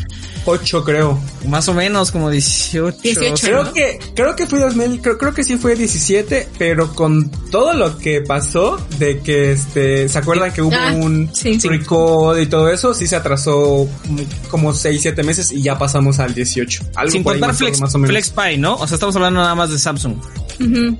8 0.46 0.84
creo. 0.84 1.18
Más 1.48 1.68
o 1.68 1.74
menos, 1.74 2.10
como 2.10 2.30
18. 2.30 2.98
18 3.02 3.46
Creo 3.46 3.64
¿no? 3.64 3.72
que, 3.72 3.98
creo 4.14 4.36
que 4.36 4.46
fue 4.46 4.60
2000, 4.60 5.00
creo, 5.00 5.18
creo 5.18 5.34
que 5.34 5.44
sí 5.44 5.56
fue 5.56 5.74
17, 5.76 6.48
pero 6.58 6.92
con 6.94 7.30
todo 7.50 7.72
lo 7.74 7.98
que 7.98 8.20
pasó 8.20 8.78
de 8.98 9.20
que 9.20 9.52
este, 9.52 10.08
¿se 10.08 10.18
acuerdan 10.18 10.52
que 10.52 10.62
hubo 10.62 10.74
Ah, 10.74 10.92
un 10.92 11.30
sí, 11.34 11.58
sí. 11.60 11.68
recall 11.68 12.40
y 12.40 12.46
todo 12.46 12.68
eso? 12.70 12.94
Sí 12.94 13.06
se 13.06 13.16
atrasó 13.16 13.88
mm, 14.08 14.20
como 14.50 14.72
6, 14.72 15.00
7 15.00 15.22
meses 15.22 15.52
y 15.52 15.62
ya 15.62 15.78
pasamos 15.78 16.18
al 16.18 16.34
18. 16.34 16.84
Algo 16.96 17.12
Sin 17.12 17.22
por 17.22 17.34
contar 17.34 17.54
Flex, 17.54 17.80
más 17.80 17.94
o 17.94 17.98
menos. 17.98 18.10
FlexPy, 18.10 18.58
¿no? 18.58 18.74
O 18.76 18.86
sea, 18.86 18.94
estamos 18.94 19.14
hablando 19.16 19.40
nada 19.40 19.54
más 19.54 19.70
de 19.70 19.78
Samsung. 19.78 20.16
Ujú. 20.60 20.98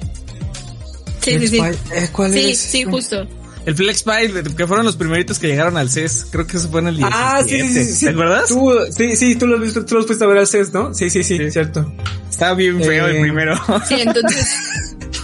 Sí, 1.21 1.39
sí, 1.39 1.49
sí. 1.49 1.59
FlexPy, 1.61 1.99
eh, 1.99 2.09
¿Cuál 2.13 2.33
Sí, 2.33 2.51
es? 2.51 2.59
sí, 2.59 2.85
justo. 2.85 3.27
El 3.67 3.75
FlexPy, 3.75 4.29
de- 4.29 4.55
que 4.55 4.67
fueron 4.67 4.85
los 4.85 4.97
primeritos 4.97 5.39
que 5.39 5.47
llegaron 5.47 5.77
al 5.77 5.89
CES. 5.91 6.27
Creo 6.31 6.47
que 6.47 6.59
eso 6.59 6.69
fue 6.69 6.81
en 6.81 6.89
el 6.89 6.97
17. 6.99 7.25
Ah, 7.25 7.43
sí, 7.43 7.61
sí, 7.61 7.69
sí, 7.85 7.93
sí. 7.95 8.05
¿Te 8.07 8.13
acuerdas? 8.13 8.49
Tú, 8.49 8.73
sí, 8.91 9.17
sí, 9.17 9.37
tú 9.37 9.47
los, 9.47 9.61
viste- 9.61 9.83
tú 9.85 9.95
los 9.95 10.07
fuiste 10.07 10.25
a 10.25 10.29
ver 10.29 10.39
al 10.39 10.47
CES, 10.47 10.73
¿no? 10.73 10.93
Sí, 10.93 11.09
sí, 11.11 11.23
sí, 11.25 11.39
Sí. 11.39 11.51
cierto. 11.51 11.91
Estaba 12.29 12.55
bien 12.55 12.83
feo 12.83 13.07
el 13.07 13.17
Eh, 13.17 13.21
primero. 13.23 13.57
Sí, 13.89 13.95
entonces. 14.01 14.47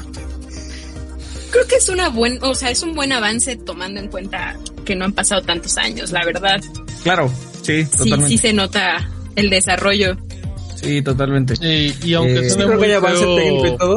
Creo 1.51 1.67
que 1.67 1.77
es 1.77 1.89
una 1.89 2.09
buen, 2.09 2.39
o 2.43 2.55
sea, 2.55 2.71
es 2.71 2.83
un 2.83 2.95
buen 2.95 3.13
avance 3.13 3.57
tomando 3.57 4.01
en 4.01 4.09
cuenta 4.09 4.57
que 4.85 4.95
no 4.95 5.05
han 5.05 5.13
pasado 5.13 5.43
tantos 5.43 5.77
años, 5.79 6.13
la 6.13 6.25
verdad. 6.25 6.61
claro, 7.03 7.31
sí, 7.63 7.85
Sí, 7.85 7.91
totalmente. 7.91 8.29
sí 8.29 8.39
se 8.39 8.53
nota 8.53 9.09
el 9.37 9.51
desarrollo. 9.51 10.17
Sí, 10.81 11.03
totalmente. 11.03 11.55
Y, 11.61 11.95
y 12.09 12.15
aunque 12.15 12.47
Eh, 12.47 12.51
Sí, 12.51 12.57
creo 12.57 12.69
que 12.71 12.77
muy 12.77 12.87
feo, 12.87 13.75
y 13.75 13.77
todo. 13.77 13.97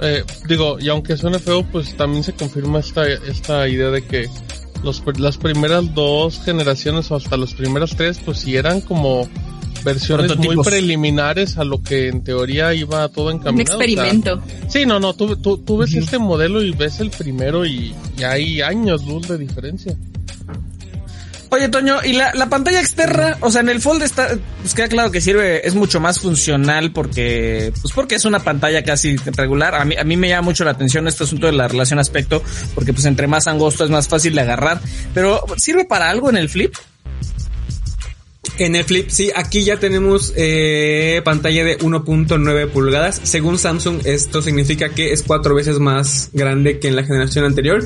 Eh, 0.00 0.24
digo, 0.48 0.78
y 0.80 0.88
aunque 0.88 1.16
suene 1.16 1.38
feo, 1.38 1.64
pues 1.70 1.96
también 1.96 2.24
se 2.24 2.32
confirma 2.32 2.80
esta, 2.80 3.06
esta 3.06 3.68
idea 3.68 3.90
de 3.90 4.04
que 4.04 4.28
los, 4.82 5.02
las 5.18 5.36
primeras 5.38 5.94
dos 5.94 6.40
generaciones 6.44 7.10
o 7.10 7.16
hasta 7.16 7.36
las 7.36 7.54
primeras 7.54 7.96
tres, 7.96 8.20
pues 8.24 8.38
sí 8.38 8.56
eran 8.56 8.80
como 8.80 9.28
versiones 9.84 10.36
muy 10.38 10.56
preliminares 10.62 11.58
a 11.58 11.64
lo 11.64 11.82
que 11.82 12.08
en 12.08 12.24
teoría 12.24 12.74
iba 12.74 13.08
todo 13.08 13.26
Un 13.26 13.36
encaminado. 13.36 13.76
o 13.76 13.80
sea, 13.80 13.86
experimento. 13.86 14.42
sí, 14.68 14.86
no, 14.86 14.98
no, 14.98 15.14
tú, 15.14 15.36
tú, 15.36 15.58
tú 15.58 15.78
ves 15.78 15.94
este 15.94 16.18
modelo 16.18 16.62
y 16.62 16.72
ves 16.72 17.00
el 17.00 17.10
primero 17.10 17.66
y, 17.66 17.94
y 18.16 18.22
hay 18.22 18.62
años 18.62 19.04
luz 19.06 19.28
de 19.28 19.38
diferencia. 19.38 19.94
Oye, 21.54 21.68
Toño, 21.68 21.98
y 22.02 22.14
la, 22.14 22.34
la 22.34 22.48
pantalla 22.48 22.80
externa, 22.80 23.38
o 23.38 23.48
sea, 23.48 23.60
en 23.60 23.68
el 23.68 23.80
Fold 23.80 24.02
está, 24.02 24.36
pues 24.60 24.74
queda 24.74 24.88
claro 24.88 25.12
que 25.12 25.20
sirve, 25.20 25.64
es 25.64 25.76
mucho 25.76 26.00
más 26.00 26.18
funcional 26.18 26.90
porque, 26.90 27.72
pues 27.80 27.94
porque 27.94 28.16
es 28.16 28.24
una 28.24 28.40
pantalla 28.40 28.82
casi 28.82 29.16
regular. 29.18 29.76
A 29.76 29.84
mí, 29.84 29.94
a 29.96 30.02
mí 30.02 30.16
me 30.16 30.28
llama 30.28 30.46
mucho 30.46 30.64
la 30.64 30.72
atención 30.72 31.06
este 31.06 31.22
asunto 31.22 31.46
de 31.46 31.52
la 31.52 31.68
relación 31.68 32.00
aspecto, 32.00 32.42
porque 32.74 32.92
pues 32.92 33.04
entre 33.04 33.28
más 33.28 33.46
angosto 33.46 33.84
es 33.84 33.90
más 33.90 34.08
fácil 34.08 34.34
de 34.34 34.40
agarrar. 34.40 34.80
Pero, 35.14 35.44
¿sirve 35.56 35.84
para 35.84 36.10
algo 36.10 36.28
en 36.28 36.38
el 36.38 36.48
Flip? 36.48 36.74
En 38.58 38.74
el 38.74 38.84
Flip, 38.84 39.08
sí, 39.08 39.30
aquí 39.32 39.62
ya 39.62 39.76
tenemos 39.76 40.32
eh, 40.36 41.22
pantalla 41.24 41.62
de 41.62 41.78
1.9 41.78 42.68
pulgadas. 42.70 43.20
Según 43.22 43.60
Samsung, 43.60 44.00
esto 44.04 44.42
significa 44.42 44.88
que 44.88 45.12
es 45.12 45.22
cuatro 45.22 45.54
veces 45.54 45.78
más 45.78 46.30
grande 46.32 46.80
que 46.80 46.88
en 46.88 46.96
la 46.96 47.04
generación 47.04 47.44
anterior. 47.44 47.84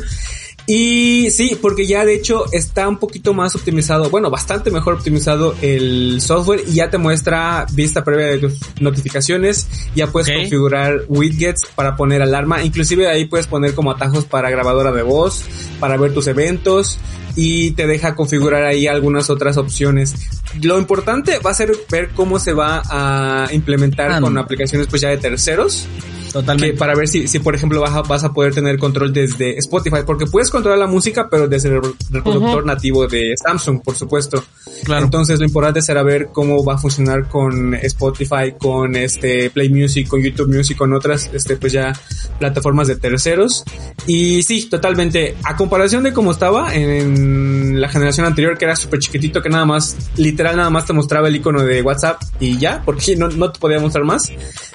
Y 0.70 1.30
sí, 1.30 1.58
porque 1.60 1.86
ya 1.86 2.04
de 2.04 2.14
hecho 2.14 2.44
está 2.52 2.86
un 2.86 2.98
poquito 2.98 3.32
más 3.32 3.54
optimizado, 3.56 4.10
bueno, 4.10 4.28
bastante 4.28 4.70
mejor 4.70 4.92
optimizado 4.94 5.54
el 5.62 6.20
software 6.20 6.62
y 6.68 6.74
ya 6.74 6.90
te 6.90 6.98
muestra 6.98 7.64
vista 7.72 8.04
previa 8.04 8.26
de 8.26 8.36
tus 8.36 8.58
notificaciones, 8.78 9.66
ya 9.94 10.08
puedes 10.08 10.30
configurar 10.30 11.06
widgets 11.08 11.62
para 11.74 11.96
poner 11.96 12.20
alarma, 12.20 12.62
inclusive 12.62 13.08
ahí 13.08 13.24
puedes 13.24 13.46
poner 13.46 13.74
como 13.74 13.92
atajos 13.92 14.26
para 14.26 14.50
grabadora 14.50 14.92
de 14.92 15.02
voz, 15.02 15.42
para 15.80 15.96
ver 15.96 16.12
tus 16.12 16.26
eventos 16.26 16.98
y 17.34 17.70
te 17.70 17.86
deja 17.86 18.14
configurar 18.14 18.64
ahí 18.64 18.86
algunas 18.86 19.30
otras 19.30 19.56
opciones. 19.56 20.16
Lo 20.60 20.78
importante 20.78 21.38
va 21.38 21.52
a 21.52 21.54
ser 21.54 21.72
ver 21.90 22.10
cómo 22.10 22.38
se 22.38 22.52
va 22.52 22.82
a 22.84 23.48
implementar 23.54 24.10
Ah, 24.10 24.20
con 24.20 24.36
aplicaciones 24.36 24.86
pues 24.88 25.00
ya 25.00 25.08
de 25.08 25.16
terceros 25.16 25.86
que 26.28 26.32
Totalmente. 26.32 26.76
para 26.76 26.94
ver 26.94 27.08
si, 27.08 27.26
si 27.26 27.38
por 27.38 27.54
ejemplo 27.54 27.80
vas 27.80 27.94
a, 27.94 28.02
vas 28.02 28.24
a 28.24 28.32
poder 28.32 28.54
tener 28.54 28.78
control 28.78 29.12
desde 29.12 29.58
Spotify, 29.58 29.98
porque 30.06 30.26
puedes 30.26 30.50
controlar 30.50 30.78
la 30.78 30.86
música, 30.86 31.28
pero 31.30 31.48
desde 31.48 31.70
el 31.70 31.82
reproductor 32.10 32.64
nativo 32.64 33.06
de 33.06 33.34
Samsung, 33.36 33.82
por 33.82 33.96
supuesto. 33.96 34.42
Claro. 34.84 35.04
Entonces 35.04 35.38
lo 35.38 35.46
importante 35.46 35.82
será 35.82 36.02
ver 36.02 36.28
cómo 36.32 36.64
va 36.64 36.74
a 36.74 36.78
funcionar 36.78 37.28
con 37.28 37.74
Spotify, 37.74 38.52
con 38.58 38.94
este 38.96 39.50
Play 39.50 39.70
Music, 39.70 40.06
con 40.06 40.22
YouTube 40.22 40.54
Music, 40.54 40.76
con 40.76 40.92
otras, 40.92 41.30
este, 41.32 41.56
pues 41.56 41.72
ya 41.72 41.92
plataformas 42.38 42.88
de 42.88 42.96
terceros. 42.96 43.64
Y 44.06 44.42
sí, 44.42 44.68
totalmente. 44.68 45.36
A 45.44 45.56
comparación 45.56 46.02
de 46.04 46.12
cómo 46.12 46.32
estaba 46.32 46.74
en 46.74 47.80
la 47.80 47.88
generación 47.88 48.26
anterior, 48.26 48.56
que 48.56 48.64
era 48.64 48.76
súper 48.76 49.00
chiquitito, 49.00 49.42
que 49.42 49.48
nada 49.48 49.64
más, 49.64 49.96
literal 50.16 50.56
nada 50.56 50.70
más 50.70 50.86
te 50.86 50.92
mostraba 50.92 51.28
el 51.28 51.36
icono 51.36 51.62
de 51.62 51.82
WhatsApp 51.82 52.22
y 52.40 52.58
ya, 52.58 52.82
porque 52.84 53.16
no, 53.16 53.28
no 53.28 53.50
te 53.50 53.58
podía 53.58 53.80
mostrar 53.80 54.04
más. 54.04 54.30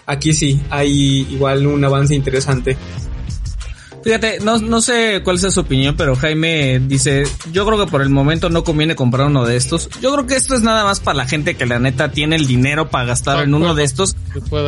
Aquí 0.06 0.34
sí, 0.34 0.62
hay 0.70 1.26
igual 1.30 1.43
un 1.44 1.84
avance 1.84 2.16
interesante. 2.16 2.78
Fíjate, 4.04 4.40
no, 4.42 4.58
no 4.60 4.82
sé 4.82 5.22
cuál 5.24 5.40
sea 5.40 5.50
su 5.50 5.62
opinión, 5.62 5.96
pero 5.96 6.14
Jaime 6.18 6.82
dice, 6.82 7.24
yo 7.54 7.66
creo 7.66 7.86
que 7.86 7.90
por 7.90 8.02
el 8.02 8.10
momento 8.10 8.50
no 8.50 8.66
conviene 8.66 8.98
comprar 8.98 9.28
uno 9.28 9.46
de 9.46 9.56
estos. 9.56 9.90
Yo 10.02 10.12
creo 10.12 10.28
que 10.28 10.36
esto 10.36 10.56
es 10.56 10.62
nada 10.62 10.84
más 10.84 11.00
para 11.00 11.20
la 11.20 11.26
gente 11.26 11.56
que 11.56 11.66
la 11.66 11.80
neta 11.80 12.12
tiene 12.12 12.36
el 12.36 12.46
dinero 12.46 12.90
para 12.90 13.06
gastar 13.06 13.38
en 13.46 13.54
uno 13.54 13.74
de 13.76 13.86
estos, 13.86 14.18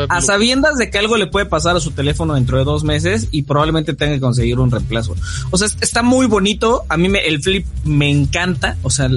a 0.09 0.21
sabiendas 0.21 0.77
de 0.77 0.89
que 0.89 0.99
algo 0.99 1.17
le 1.17 1.27
puede 1.27 1.47
pasar 1.47 1.75
a 1.75 1.81
su 1.81 1.91
teléfono 1.91 2.35
dentro 2.35 2.57
de 2.57 2.63
dos 2.63 2.85
meses 2.85 3.27
y 3.31 3.41
probablemente 3.41 3.93
tenga 3.93 4.13
que 4.13 4.21
conseguir 4.21 4.57
un 4.57 4.71
reemplazo. 4.71 5.17
O 5.51 5.57
sea, 5.57 5.67
es- 5.67 5.75
está 5.81 6.01
muy 6.01 6.27
bonito, 6.27 6.83
a 6.87 6.95
mí 6.95 7.09
me, 7.09 7.19
el 7.19 7.41
flip 7.43 7.65
me 7.83 8.09
encanta, 8.09 8.77
o 8.83 8.89
sea, 8.89 9.09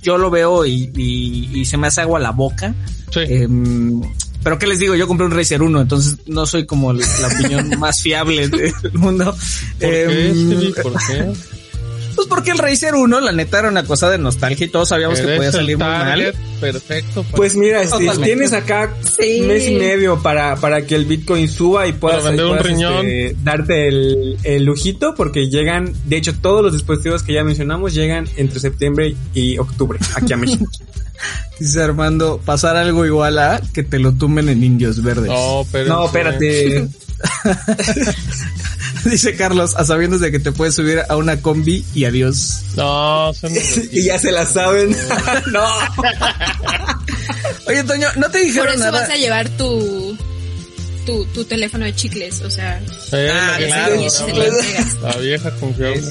yo 0.00 0.16
lo 0.16 0.30
veo 0.30 0.64
y, 0.64 0.90
y- 0.96 1.50
y 1.52 1.64
se 1.66 1.76
me 1.76 1.88
hace 1.88 2.00
agua 2.00 2.18
la 2.18 2.30
boca. 2.30 2.74
Sí. 3.10 3.20
Em, 3.28 4.00
pero 4.46 4.60
qué 4.60 4.68
les 4.68 4.78
digo, 4.78 4.94
yo 4.94 5.08
compré 5.08 5.26
un 5.26 5.32
Razer 5.32 5.60
1, 5.60 5.80
entonces 5.80 6.18
no 6.26 6.46
soy 6.46 6.66
como 6.66 6.92
la 6.92 7.04
opinión 7.26 7.68
más 7.80 8.00
fiable 8.00 8.46
del 8.46 8.72
mundo. 8.92 9.32
¿Por 9.32 9.90
qué, 9.90 10.28
Em? 10.28 10.72
¿Por 10.84 10.92
qué? 10.92 11.32
Pues 12.16 12.26
porque 12.26 12.50
el 12.50 12.58
Razer 12.58 12.94
1, 12.94 13.20
la 13.20 13.30
neta, 13.32 13.60
era 13.60 13.68
una 13.68 13.84
cosa 13.84 14.10
de 14.10 14.18
nostalgia 14.18 14.66
y 14.66 14.68
todos 14.70 14.88
sabíamos 14.88 15.20
que 15.20 15.36
podía 15.36 15.52
salir 15.52 15.76
muy 15.78 15.86
mal. 15.86 16.34
perfecto. 16.60 17.22
para- 17.22 17.36
Pues 17.36 17.54
mira, 17.56 17.82
tienes 18.24 18.52
acá 18.52 18.92
Sí. 19.02 19.40
un 19.42 19.48
mes 19.48 19.68
y 19.68 19.74
medio 19.76 20.20
para, 20.22 20.56
para 20.56 20.84
que 20.86 20.94
el 20.96 21.04
Bitcoin 21.04 21.48
suba 21.48 21.86
y 21.86 21.92
puedas, 21.92 22.18
Para 22.24 22.30
vender 22.30 22.46
un 22.46 22.52
puedas, 22.52 22.66
riñón. 22.66 23.06
este, 23.06 23.36
darte 23.44 23.88
el, 23.88 24.38
el 24.42 24.64
lujito 24.64 25.14
porque 25.14 25.48
llegan, 25.48 25.92
de 26.06 26.16
hecho 26.16 26.34
todos 26.40 26.62
los 26.62 26.72
dispositivos 26.72 27.22
que 27.22 27.34
ya 27.34 27.44
mencionamos 27.44 27.94
llegan 27.94 28.26
entre 28.36 28.58
septiembre 28.58 29.14
y 29.34 29.58
octubre 29.58 29.98
aquí 30.14 30.32
a 30.32 30.36
México. 30.36 30.64
Dice 31.58 31.82
Armando, 31.82 32.40
pasar 32.44 32.76
algo 32.76 33.06
igual 33.06 33.38
a 33.38 33.62
que 33.72 33.82
te 33.82 33.98
lo 33.98 34.12
tumben 34.12 34.48
en 34.50 34.62
indios 34.62 35.02
verdes. 35.02 35.28
No, 35.28 35.66
pero 35.72 35.88
no, 35.88 36.06
espérate. 36.06 36.88
Dice 39.10 39.36
Carlos, 39.36 39.74
a 39.76 39.84
sabiendas 39.84 40.20
de 40.20 40.30
que 40.30 40.38
te 40.38 40.52
puedes 40.52 40.74
subir 40.74 41.00
a 41.08 41.16
una 41.16 41.40
combi 41.40 41.84
y 41.94 42.04
adiós. 42.04 42.60
No, 42.76 43.32
son 43.34 43.52
y 43.92 44.02
ya 44.02 44.18
se 44.18 44.32
la 44.32 44.46
saben. 44.46 44.96
no. 45.52 45.64
Oye, 47.66 47.82
Toño, 47.84 48.08
¿no 48.16 48.26
te 48.30 48.38
Por 48.38 48.46
dijeron 48.46 48.68
eso 48.74 48.78
nada? 48.78 49.00
vas 49.00 49.10
a 49.10 49.16
llevar 49.16 49.48
tu, 49.50 50.16
tu, 51.04 51.24
tu 51.26 51.44
teléfono 51.44 51.84
de 51.84 51.94
chicles, 51.94 52.40
o 52.42 52.50
sea, 52.50 52.80
Eh, 53.12 53.30
Ah, 53.32 53.58
la, 53.60 53.66
claro, 53.66 54.10
se 54.10 54.32
la 55.02 55.16
vieja 55.18 55.50
confiable. 55.56 56.02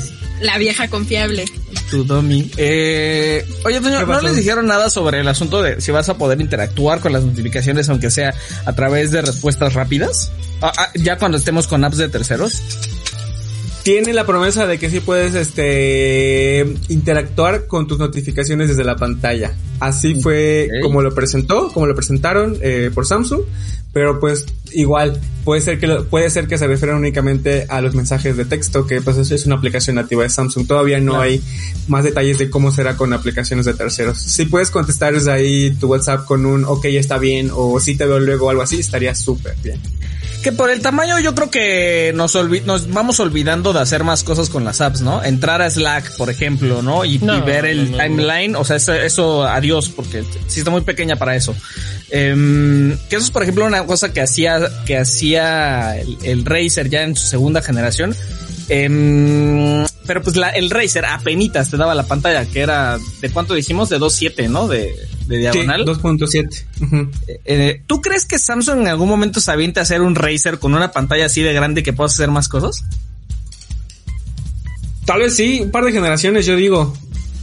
La 0.42 0.58
vieja 0.58 0.88
confiable. 0.90 1.46
Tu 1.89 2.04
dummy. 2.04 2.51
Eh, 2.58 3.46
oye, 3.63 3.80
Toño, 3.80 4.00
¿Qué 4.00 4.06
¿no 4.06 4.22
les 4.22 4.36
dijeron 4.36 4.65
nada 4.65 4.89
sobre 4.89 5.20
el 5.20 5.27
asunto 5.27 5.62
de 5.62 5.82
si 5.82 5.92
vas 5.92 6.10
a 6.10 6.18
poder 6.18 6.42
interactuar 6.42 7.00
con 7.00 7.13
las 7.13 7.24
notificaciones, 7.24 7.89
aunque 7.89 8.10
sea 8.10 8.34
a 8.65 8.74
través 8.74 9.12
de 9.12 9.22
respuestas 9.22 9.74
rápidas? 9.74 10.32
Ah, 10.62 10.72
ah, 10.77 10.89
ya 10.96 11.18
cuando 11.18 11.38
estemos 11.38 11.68
con 11.68 11.84
apps 11.84 11.98
de 11.98 12.10
terceros. 12.10 12.62
Tiene 13.84 14.13
la 14.13 14.25
promesa 14.25 14.65
de 14.65 14.80
que 14.80 14.89
sí 14.89 15.00
puedes 15.00 15.36
este 15.36 16.65
interactuar 16.89 17.68
con 17.68 17.86
tus 17.86 18.00
notificaciones 18.00 18.70
desde 18.70 18.84
la 18.84 18.96
pantalla. 18.96 19.54
Así 19.80 20.20
fue 20.24 20.68
como 20.82 21.04
lo 21.04 21.13
presentó, 21.13 21.72
como 21.72 21.86
lo 21.86 21.94
presentaron 21.94 22.58
eh, 22.62 22.89
por 22.92 23.06
Samsung. 23.06 23.42
pero 23.94 24.20
pues 24.20 24.46
igual 24.75 25.20
puede 25.44 25.62
ser 25.62 25.79
que 25.79 25.88
puede 25.88 26.29
ser 26.29 26.48
que 26.48 26.58
se 26.58 26.67
refieran 26.67 26.98
únicamente 26.98 27.65
a 27.70 27.82
los 27.82 27.96
mensajes 27.96 28.36
de 28.36 28.46
texto, 28.46 28.86
que 28.88 29.01
pues 29.01 29.17
eso 29.17 29.36
es 29.36 29.46
una 29.46 29.55
aplicación 29.55 29.96
nativa 29.96 30.24
de 30.24 30.29
Samsung. 30.29 30.67
Todavía 30.67 31.00
no 31.00 31.20
hay 31.20 31.41
más 31.88 32.03
detalles 32.03 32.38
de 32.38 32.50
cómo 32.50 32.72
será 32.72 32.98
con 32.98 33.13
aplicaciones 33.13 33.65
de 33.65 33.74
terceros. 33.74 34.17
Si 34.17 34.46
puedes 34.46 34.72
contestar 34.72 35.13
desde 35.13 35.32
ahí 35.32 35.72
tu 35.72 35.88
WhatsApp 35.88 36.25
con 36.25 36.46
un 36.46 36.65
ok 36.65 36.86
está 36.86 37.17
bien 37.17 37.51
o 37.53 37.79
si 37.79 37.96
te 37.96 38.05
veo 38.05 38.20
luego 38.20 38.48
o 38.48 38.50
algo 38.50 38.63
así, 38.63 38.79
estaría 38.79 39.15
súper 39.15 39.55
bien 39.63 39.79
que 40.46 40.51
por 40.51 40.70
el 40.70 40.79
tamaño 40.79 41.20
yo 41.20 41.34
creo 41.34 41.50
que 41.50 42.12
nos, 42.13 42.36
nos 42.67 42.94
vamos 42.94 43.20
olvidando 43.20 43.74
de 43.74 43.79
hacer 43.79 44.03
más 44.03 44.24
cosas 44.24 44.48
con 44.48 44.63
las 44.63 44.79
apps, 44.79 45.01
¿no? 45.01 45.24
Entrar 45.24 45.60
a 45.63 45.67
Slack, 45.72 46.17
por 46.17 46.29
ejemplo, 46.29 46.84
¿no? 46.84 47.03
Y, 47.03 47.17
ver 47.17 47.65
el 47.65 47.98
timeline, 47.98 48.55
o 48.55 48.63
sea, 48.63 48.75
eso, 48.75 48.94
eso, 48.94 49.44
adiós, 49.44 49.89
porque 49.89 50.24
sí 50.46 50.60
está 50.60 50.70
muy 50.70 50.82
pequeña 50.82 51.15
para 51.15 51.36
eso. 51.36 51.55
Em, 52.12 52.96
que 53.10 53.15
eso 53.15 53.25
es, 53.25 53.32
por 53.32 53.41
ejemplo, 53.41 53.65
una 53.65 53.88
cosa 53.88 54.13
que 54.13 54.22
hacía, 54.22 54.64
que 54.86 54.98
hacía 54.98 55.98
el, 56.00 56.17
el 56.24 56.45
Razer 56.45 56.89
ya 56.89 57.03
en 57.03 57.15
su 57.15 57.27
segunda 57.27 57.62
generación. 57.62 58.15
Em, 58.67 59.86
pero 60.07 60.22
pues 60.24 60.36
la, 60.36 60.50
el 60.50 60.69
Razer 60.69 61.05
apenitas 61.05 61.69
te 61.69 61.77
daba 61.77 61.93
la 61.93 62.07
pantalla, 62.07 62.45
que 62.45 62.62
era, 62.62 62.98
¿de 63.22 63.29
cuánto 63.29 63.53
dijimos? 63.53 63.89
De 63.89 64.00
2.7, 64.00 64.50
¿no? 64.50 64.67
De, 64.67 64.95
de 65.27 65.38
diagonal. 65.38 65.86
2.7. 65.86 66.63
Eh, 67.27 67.39
eh, 67.45 67.81
¿Tú 67.86 68.01
crees 68.01 68.25
que 68.25 68.39
Samsung 68.39 68.81
en 68.81 68.88
algún 68.88 69.10
momento 69.10 69.39
se 69.39 69.51
aviente 69.51 69.79
a 69.79 69.84
hacer 69.84 70.01
un 70.01 70.15
Razer 70.15 70.60
con 70.60 70.74
una 70.74 70.91
pantalla 70.91 71.25
así 71.25 71.41
de 71.41 71.53
grande 71.53 71.84
que 71.84 71.93
puedas 71.93 72.13
hacer 72.13 72.29
más 72.29 72.48
cosas? 72.48 72.84
Tal 75.05 75.19
vez 75.19 75.36
sí, 75.36 75.62
un 75.62 75.72
par 75.72 75.86
de 75.86 75.91
generaciones, 75.91 76.45
yo 76.45 76.55
digo. 76.55 76.95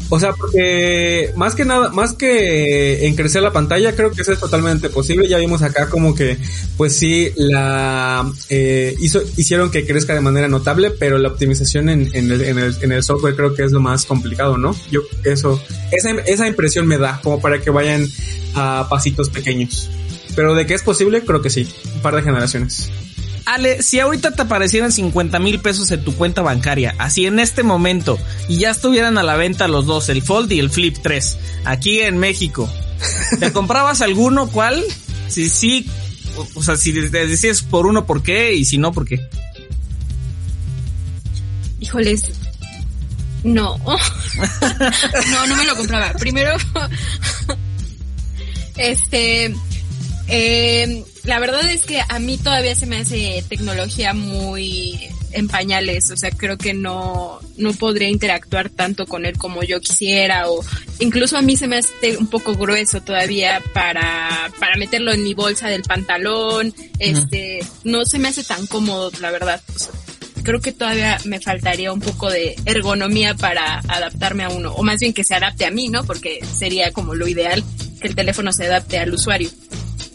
O 0.09 0.21
sea, 0.21 0.33
porque 0.33 1.31
más 1.37 1.55
que 1.55 1.65
nada, 1.65 1.91
más 1.91 2.13
que 2.13 3.07
en 3.07 3.17
crecer 3.17 3.43
la 3.43 3.53
pantalla, 3.53 3.95
creo 3.95 4.11
que 4.11 4.23
eso 4.23 4.33
es 4.33 4.41
totalmente 4.41 4.91
posible. 4.91 5.29
Ya 5.29 5.39
vimos 5.39 5.63
acá 5.63 5.89
como 5.89 6.15
que, 6.15 6.39
pues 6.77 6.97
sí, 6.97 7.33
la 7.37 8.31
eh, 8.49 8.95
hizo, 9.01 9.23
hicieron 9.37 9.71
que 9.71 9.87
crezca 9.87 10.15
de 10.15 10.21
manera 10.21 10.49
notable, 10.49 10.91
pero 10.91 11.19
la 11.19 11.29
optimización 11.29 11.89
en, 11.89 12.11
en, 12.13 12.31
el, 12.31 12.43
en, 12.43 12.59
el, 12.59 12.77
en 12.81 12.93
el 12.93 13.03
software 13.03 13.37
creo 13.37 13.55
que 13.55 13.65
es 13.65 13.73
lo 13.73 13.81
más 13.81 14.05
complicado, 14.05 14.59
¿no? 14.59 14.77
Yo 14.91 15.01
eso, 15.25 15.63
esa, 15.91 16.11
esa 16.27 16.47
impresión 16.47 16.87
me 16.87 16.99
da 16.99 17.21
como 17.23 17.41
para 17.41 17.61
que 17.61 17.71
vayan 17.71 18.07
a 18.55 18.87
pasitos 18.91 19.31
pequeños. 19.31 19.89
Pero 20.35 20.55
de 20.55 20.67
que 20.67 20.75
es 20.75 20.83
posible, 20.83 21.23
creo 21.23 21.43
que 21.43 21.51
sí, 21.51 21.69
un 21.95 22.03
par 22.03 22.17
de 22.17 22.23
generaciones. 22.23 22.91
Ale, 23.45 23.83
si 23.83 23.99
ahorita 24.01 24.33
te 24.33 24.43
aparecieran 24.43 24.93
50 24.93 25.39
mil 25.39 25.61
pesos 25.61 25.91
en 25.91 26.05
tu 26.05 26.15
cuenta 26.15 26.43
bancaria, 26.43 26.95
así 26.99 27.27
en 27.27 27.39
este 27.39 27.63
momento, 27.63 28.19
y 28.49 28.59
ya 28.59 28.71
estuvieran 28.71 29.19
a 29.19 29.23
la 29.23 29.37
venta 29.37 29.69
los 29.69 29.87
dos, 29.87 30.09
el 30.09 30.23
Fold 30.23 30.53
y 30.53 30.59
el 30.59 30.71
Flip 30.71 30.97
3, 31.03 31.39
aquí 31.65 32.01
en 32.01 32.19
México, 32.19 32.73
¿te 33.41 33.53
comprabas 33.53 34.01
alguno? 34.01 34.49
¿Cuál? 34.49 34.83
Si 35.29 35.49
sí, 35.49 35.87
o 36.55 36.63
sea, 36.63 36.77
si 36.77 36.93
te 36.93 37.27
decías 37.27 37.63
por 37.63 37.87
uno, 37.87 38.07
¿por 38.07 38.23
qué? 38.23 38.55
Y 38.55 38.65
si 38.65 38.79
no, 38.79 38.93
¿por 38.93 39.07
qué? 39.07 39.21
Híjoles, 41.81 42.31
no. 43.45 43.77
no, 45.31 45.47
no 45.47 45.57
me 45.57 45.65
lo 45.65 45.77
compraba. 45.77 46.13
Primero, 46.13 46.53
este, 48.77 49.55
eh, 50.29 51.05
la 51.25 51.39
verdad 51.39 51.65
es 51.71 51.85
que 51.85 52.01
a 52.07 52.19
mí 52.19 52.37
todavía 52.37 52.75
se 52.75 52.87
me 52.87 52.99
hace 52.99 53.45
tecnología 53.49 54.13
muy 54.13 54.99
en 55.33 55.49
pañales, 55.49 56.11
o 56.11 56.17
sea, 56.17 56.31
creo 56.31 56.59
que 56.59 56.75
no, 56.75 57.41
no 57.57 57.73
podría 57.73 58.09
interactuar 58.09 58.69
tanto 58.71 59.07
con 59.07 59.25
él 59.25 59.39
como 59.39 59.63
yo 59.63 59.81
quisiera, 59.81 60.51
o 60.51 60.65
incluso 60.99 61.37
a 61.37 61.43
mí 61.43 61.57
se 61.57 61.69
me 61.69 61.79
hace 61.79 62.17
un 62.19 62.27
poco 62.27 62.55
grueso 62.55 63.01
todavía 63.01 63.63
para, 63.73 64.51
para 64.59 64.77
meterlo 64.77 65.13
en 65.13 65.23
mi 65.23 65.33
bolsa 65.33 65.69
del 65.69 65.83
pantalón, 65.83 66.75
este, 66.99 67.61
no 67.85 68.05
se 68.05 68.19
me 68.19 68.29
hace 68.29 68.45
tan 68.45 68.67
cómodo, 68.67 69.11
la 69.21 69.31
verdad. 69.31 69.61
creo 70.43 70.61
que 70.61 70.73
todavía 70.73 71.19
me 71.25 71.41
faltaría 71.41 71.93
un 71.93 72.01
poco 72.01 72.29
de 72.29 72.57
ergonomía 72.65 73.35
para 73.35 73.79
adaptarme 73.89 74.45
a 74.45 74.51
uno, 74.51 74.73
o 74.73 74.83
más 74.83 74.99
bien 74.99 75.15
que 75.15 75.25
se 75.25 75.35
adapte 75.35 75.65
a 75.65 75.71
mí, 75.71 75.89
¿no? 75.89 76.05
Porque 76.05 76.41
sería 76.45 76.91
como 76.93 77.15
lo 77.15 77.29
ideal 77.29 77.65
que 78.01 78.09
el 78.09 78.15
teléfono 78.15 78.53
se 78.53 78.67
adapte 78.67 78.99
al 78.99 79.15
usuario. 79.15 79.49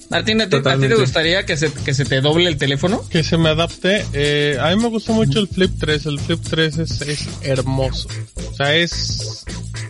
Martín, 0.10 0.42
¿a 0.42 0.48
ti, 0.50 0.58
te 0.62 0.96
gustaría 0.96 1.46
que 1.46 1.58
se, 1.58 1.72
que 1.72 1.94
se 1.94 2.06
te 2.06 2.22
doble 2.22 2.48
el 2.48 2.58
teléfono? 2.58 3.04
Que 3.10 3.24
se 3.24 3.38
me 3.38 3.50
adapte. 3.50 4.06
Eh, 4.14 4.58
a 4.60 4.74
mí 4.74 4.82
me 4.82 4.88
gusta 4.88 5.12
mucho 5.12 5.40
el 5.40 5.48
Flip 5.48 5.72
3. 5.78 6.06
El 6.06 6.20
Flip 6.20 6.40
3 6.50 6.78
es, 6.78 7.02
es 7.02 7.28
hermoso. 7.42 8.08
O 8.50 8.54
sea, 8.54 8.74
es, 8.74 9.44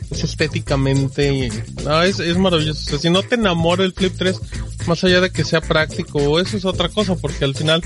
es 0.09 0.23
estéticamente... 0.23 1.51
No, 1.83 2.01
es, 2.01 2.19
es 2.19 2.35
maravilloso. 2.37 2.81
O 2.81 2.89
sea, 2.89 2.99
si 2.99 3.09
no 3.11 3.21
te 3.21 3.35
enamora 3.35 3.83
el 3.83 3.93
Flip 3.93 4.13
3, 4.17 4.39
más 4.87 5.03
allá 5.03 5.21
de 5.21 5.29
que 5.29 5.43
sea 5.43 5.61
práctico, 5.61 6.39
eso 6.39 6.57
es 6.57 6.65
otra 6.65 6.89
cosa, 6.89 7.15
porque 7.15 7.45
al 7.45 7.55
final 7.55 7.81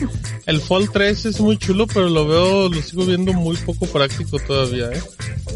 el 0.45 0.61
Fold 0.61 0.91
3 0.91 1.25
es 1.25 1.39
muy 1.39 1.57
chulo, 1.57 1.87
pero 1.87 2.09
lo 2.09 2.27
veo, 2.27 2.69
lo 2.69 2.81
sigo 2.81 3.05
viendo 3.05 3.33
muy 3.33 3.57
poco 3.57 3.85
práctico 3.87 4.39
todavía, 4.39 4.89
¿eh? 4.91 5.01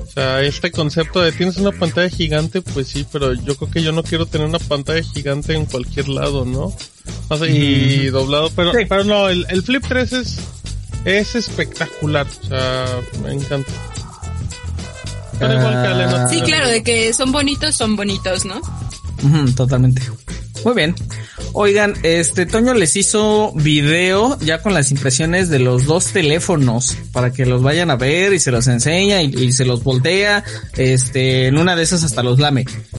O 0.02 0.12
sea, 0.12 0.42
este 0.42 0.72
concepto 0.72 1.22
de 1.22 1.32
tienes 1.32 1.58
una 1.58 1.72
pantalla 1.72 2.10
gigante, 2.10 2.62
pues 2.62 2.88
sí, 2.88 3.06
pero 3.12 3.34
yo 3.34 3.56
creo 3.56 3.72
que 3.72 3.84
yo 3.84 3.92
no 3.92 4.04
quiero 4.04 4.26
tener 4.26 4.48
una 4.48 4.60
pantalla 4.60 5.04
gigante 5.04 5.54
en 5.54 5.66
cualquier 5.66 6.10
lado, 6.10 6.46
¿no? 6.46 6.74
y 7.48 8.08
doblado, 8.08 8.50
pero, 8.56 8.72
pero 8.88 9.04
no, 9.04 9.30
el, 9.30 9.46
el 9.50 9.62
Flip 9.64 9.84
3 9.88 10.14
es, 10.14 10.38
es 11.06 11.36
espectacular, 11.36 12.28
o 12.44 12.48
sea, 12.48 12.86
me 13.24 13.34
encanta. 13.34 13.72
Pero 15.40 15.54
igual 15.54 16.28
que 16.30 16.36
Sí, 16.36 16.42
claro, 16.42 16.70
de 16.70 16.84
que 16.84 17.14
son 17.14 17.32
bonitos, 17.32 17.76
son 17.76 17.96
bonitos, 17.96 18.46
¿no? 18.46 18.62
totalmente. 19.56 20.02
Muy 20.66 20.74
bien. 20.74 20.96
Oigan, 21.54 21.94
este 22.02 22.48
Toño 22.48 22.74
les 22.74 22.96
hizo 22.96 23.54
video 23.54 24.36
ya 24.40 24.64
con 24.64 24.74
las 24.74 24.90
impresiones 24.90 25.48
de 25.50 25.60
los 25.60 25.86
dos 25.86 26.08
teléfonos 26.08 26.98
para 27.12 27.32
que 27.32 27.46
los 27.46 27.62
vayan 27.62 27.92
a 27.92 27.98
ver 27.98 28.34
y 28.34 28.40
se 28.40 28.50
los 28.50 28.66
enseña 28.68 29.22
y, 29.22 29.28
y 29.28 29.52
se 29.54 29.64
los 29.64 29.84
voltea. 29.84 30.44
Este, 30.76 31.46
en 31.46 31.60
una 31.60 31.76
de 31.76 31.84
esas 31.84 32.04
hasta 32.04 32.24
los 32.24 32.40
lame. 32.40 32.66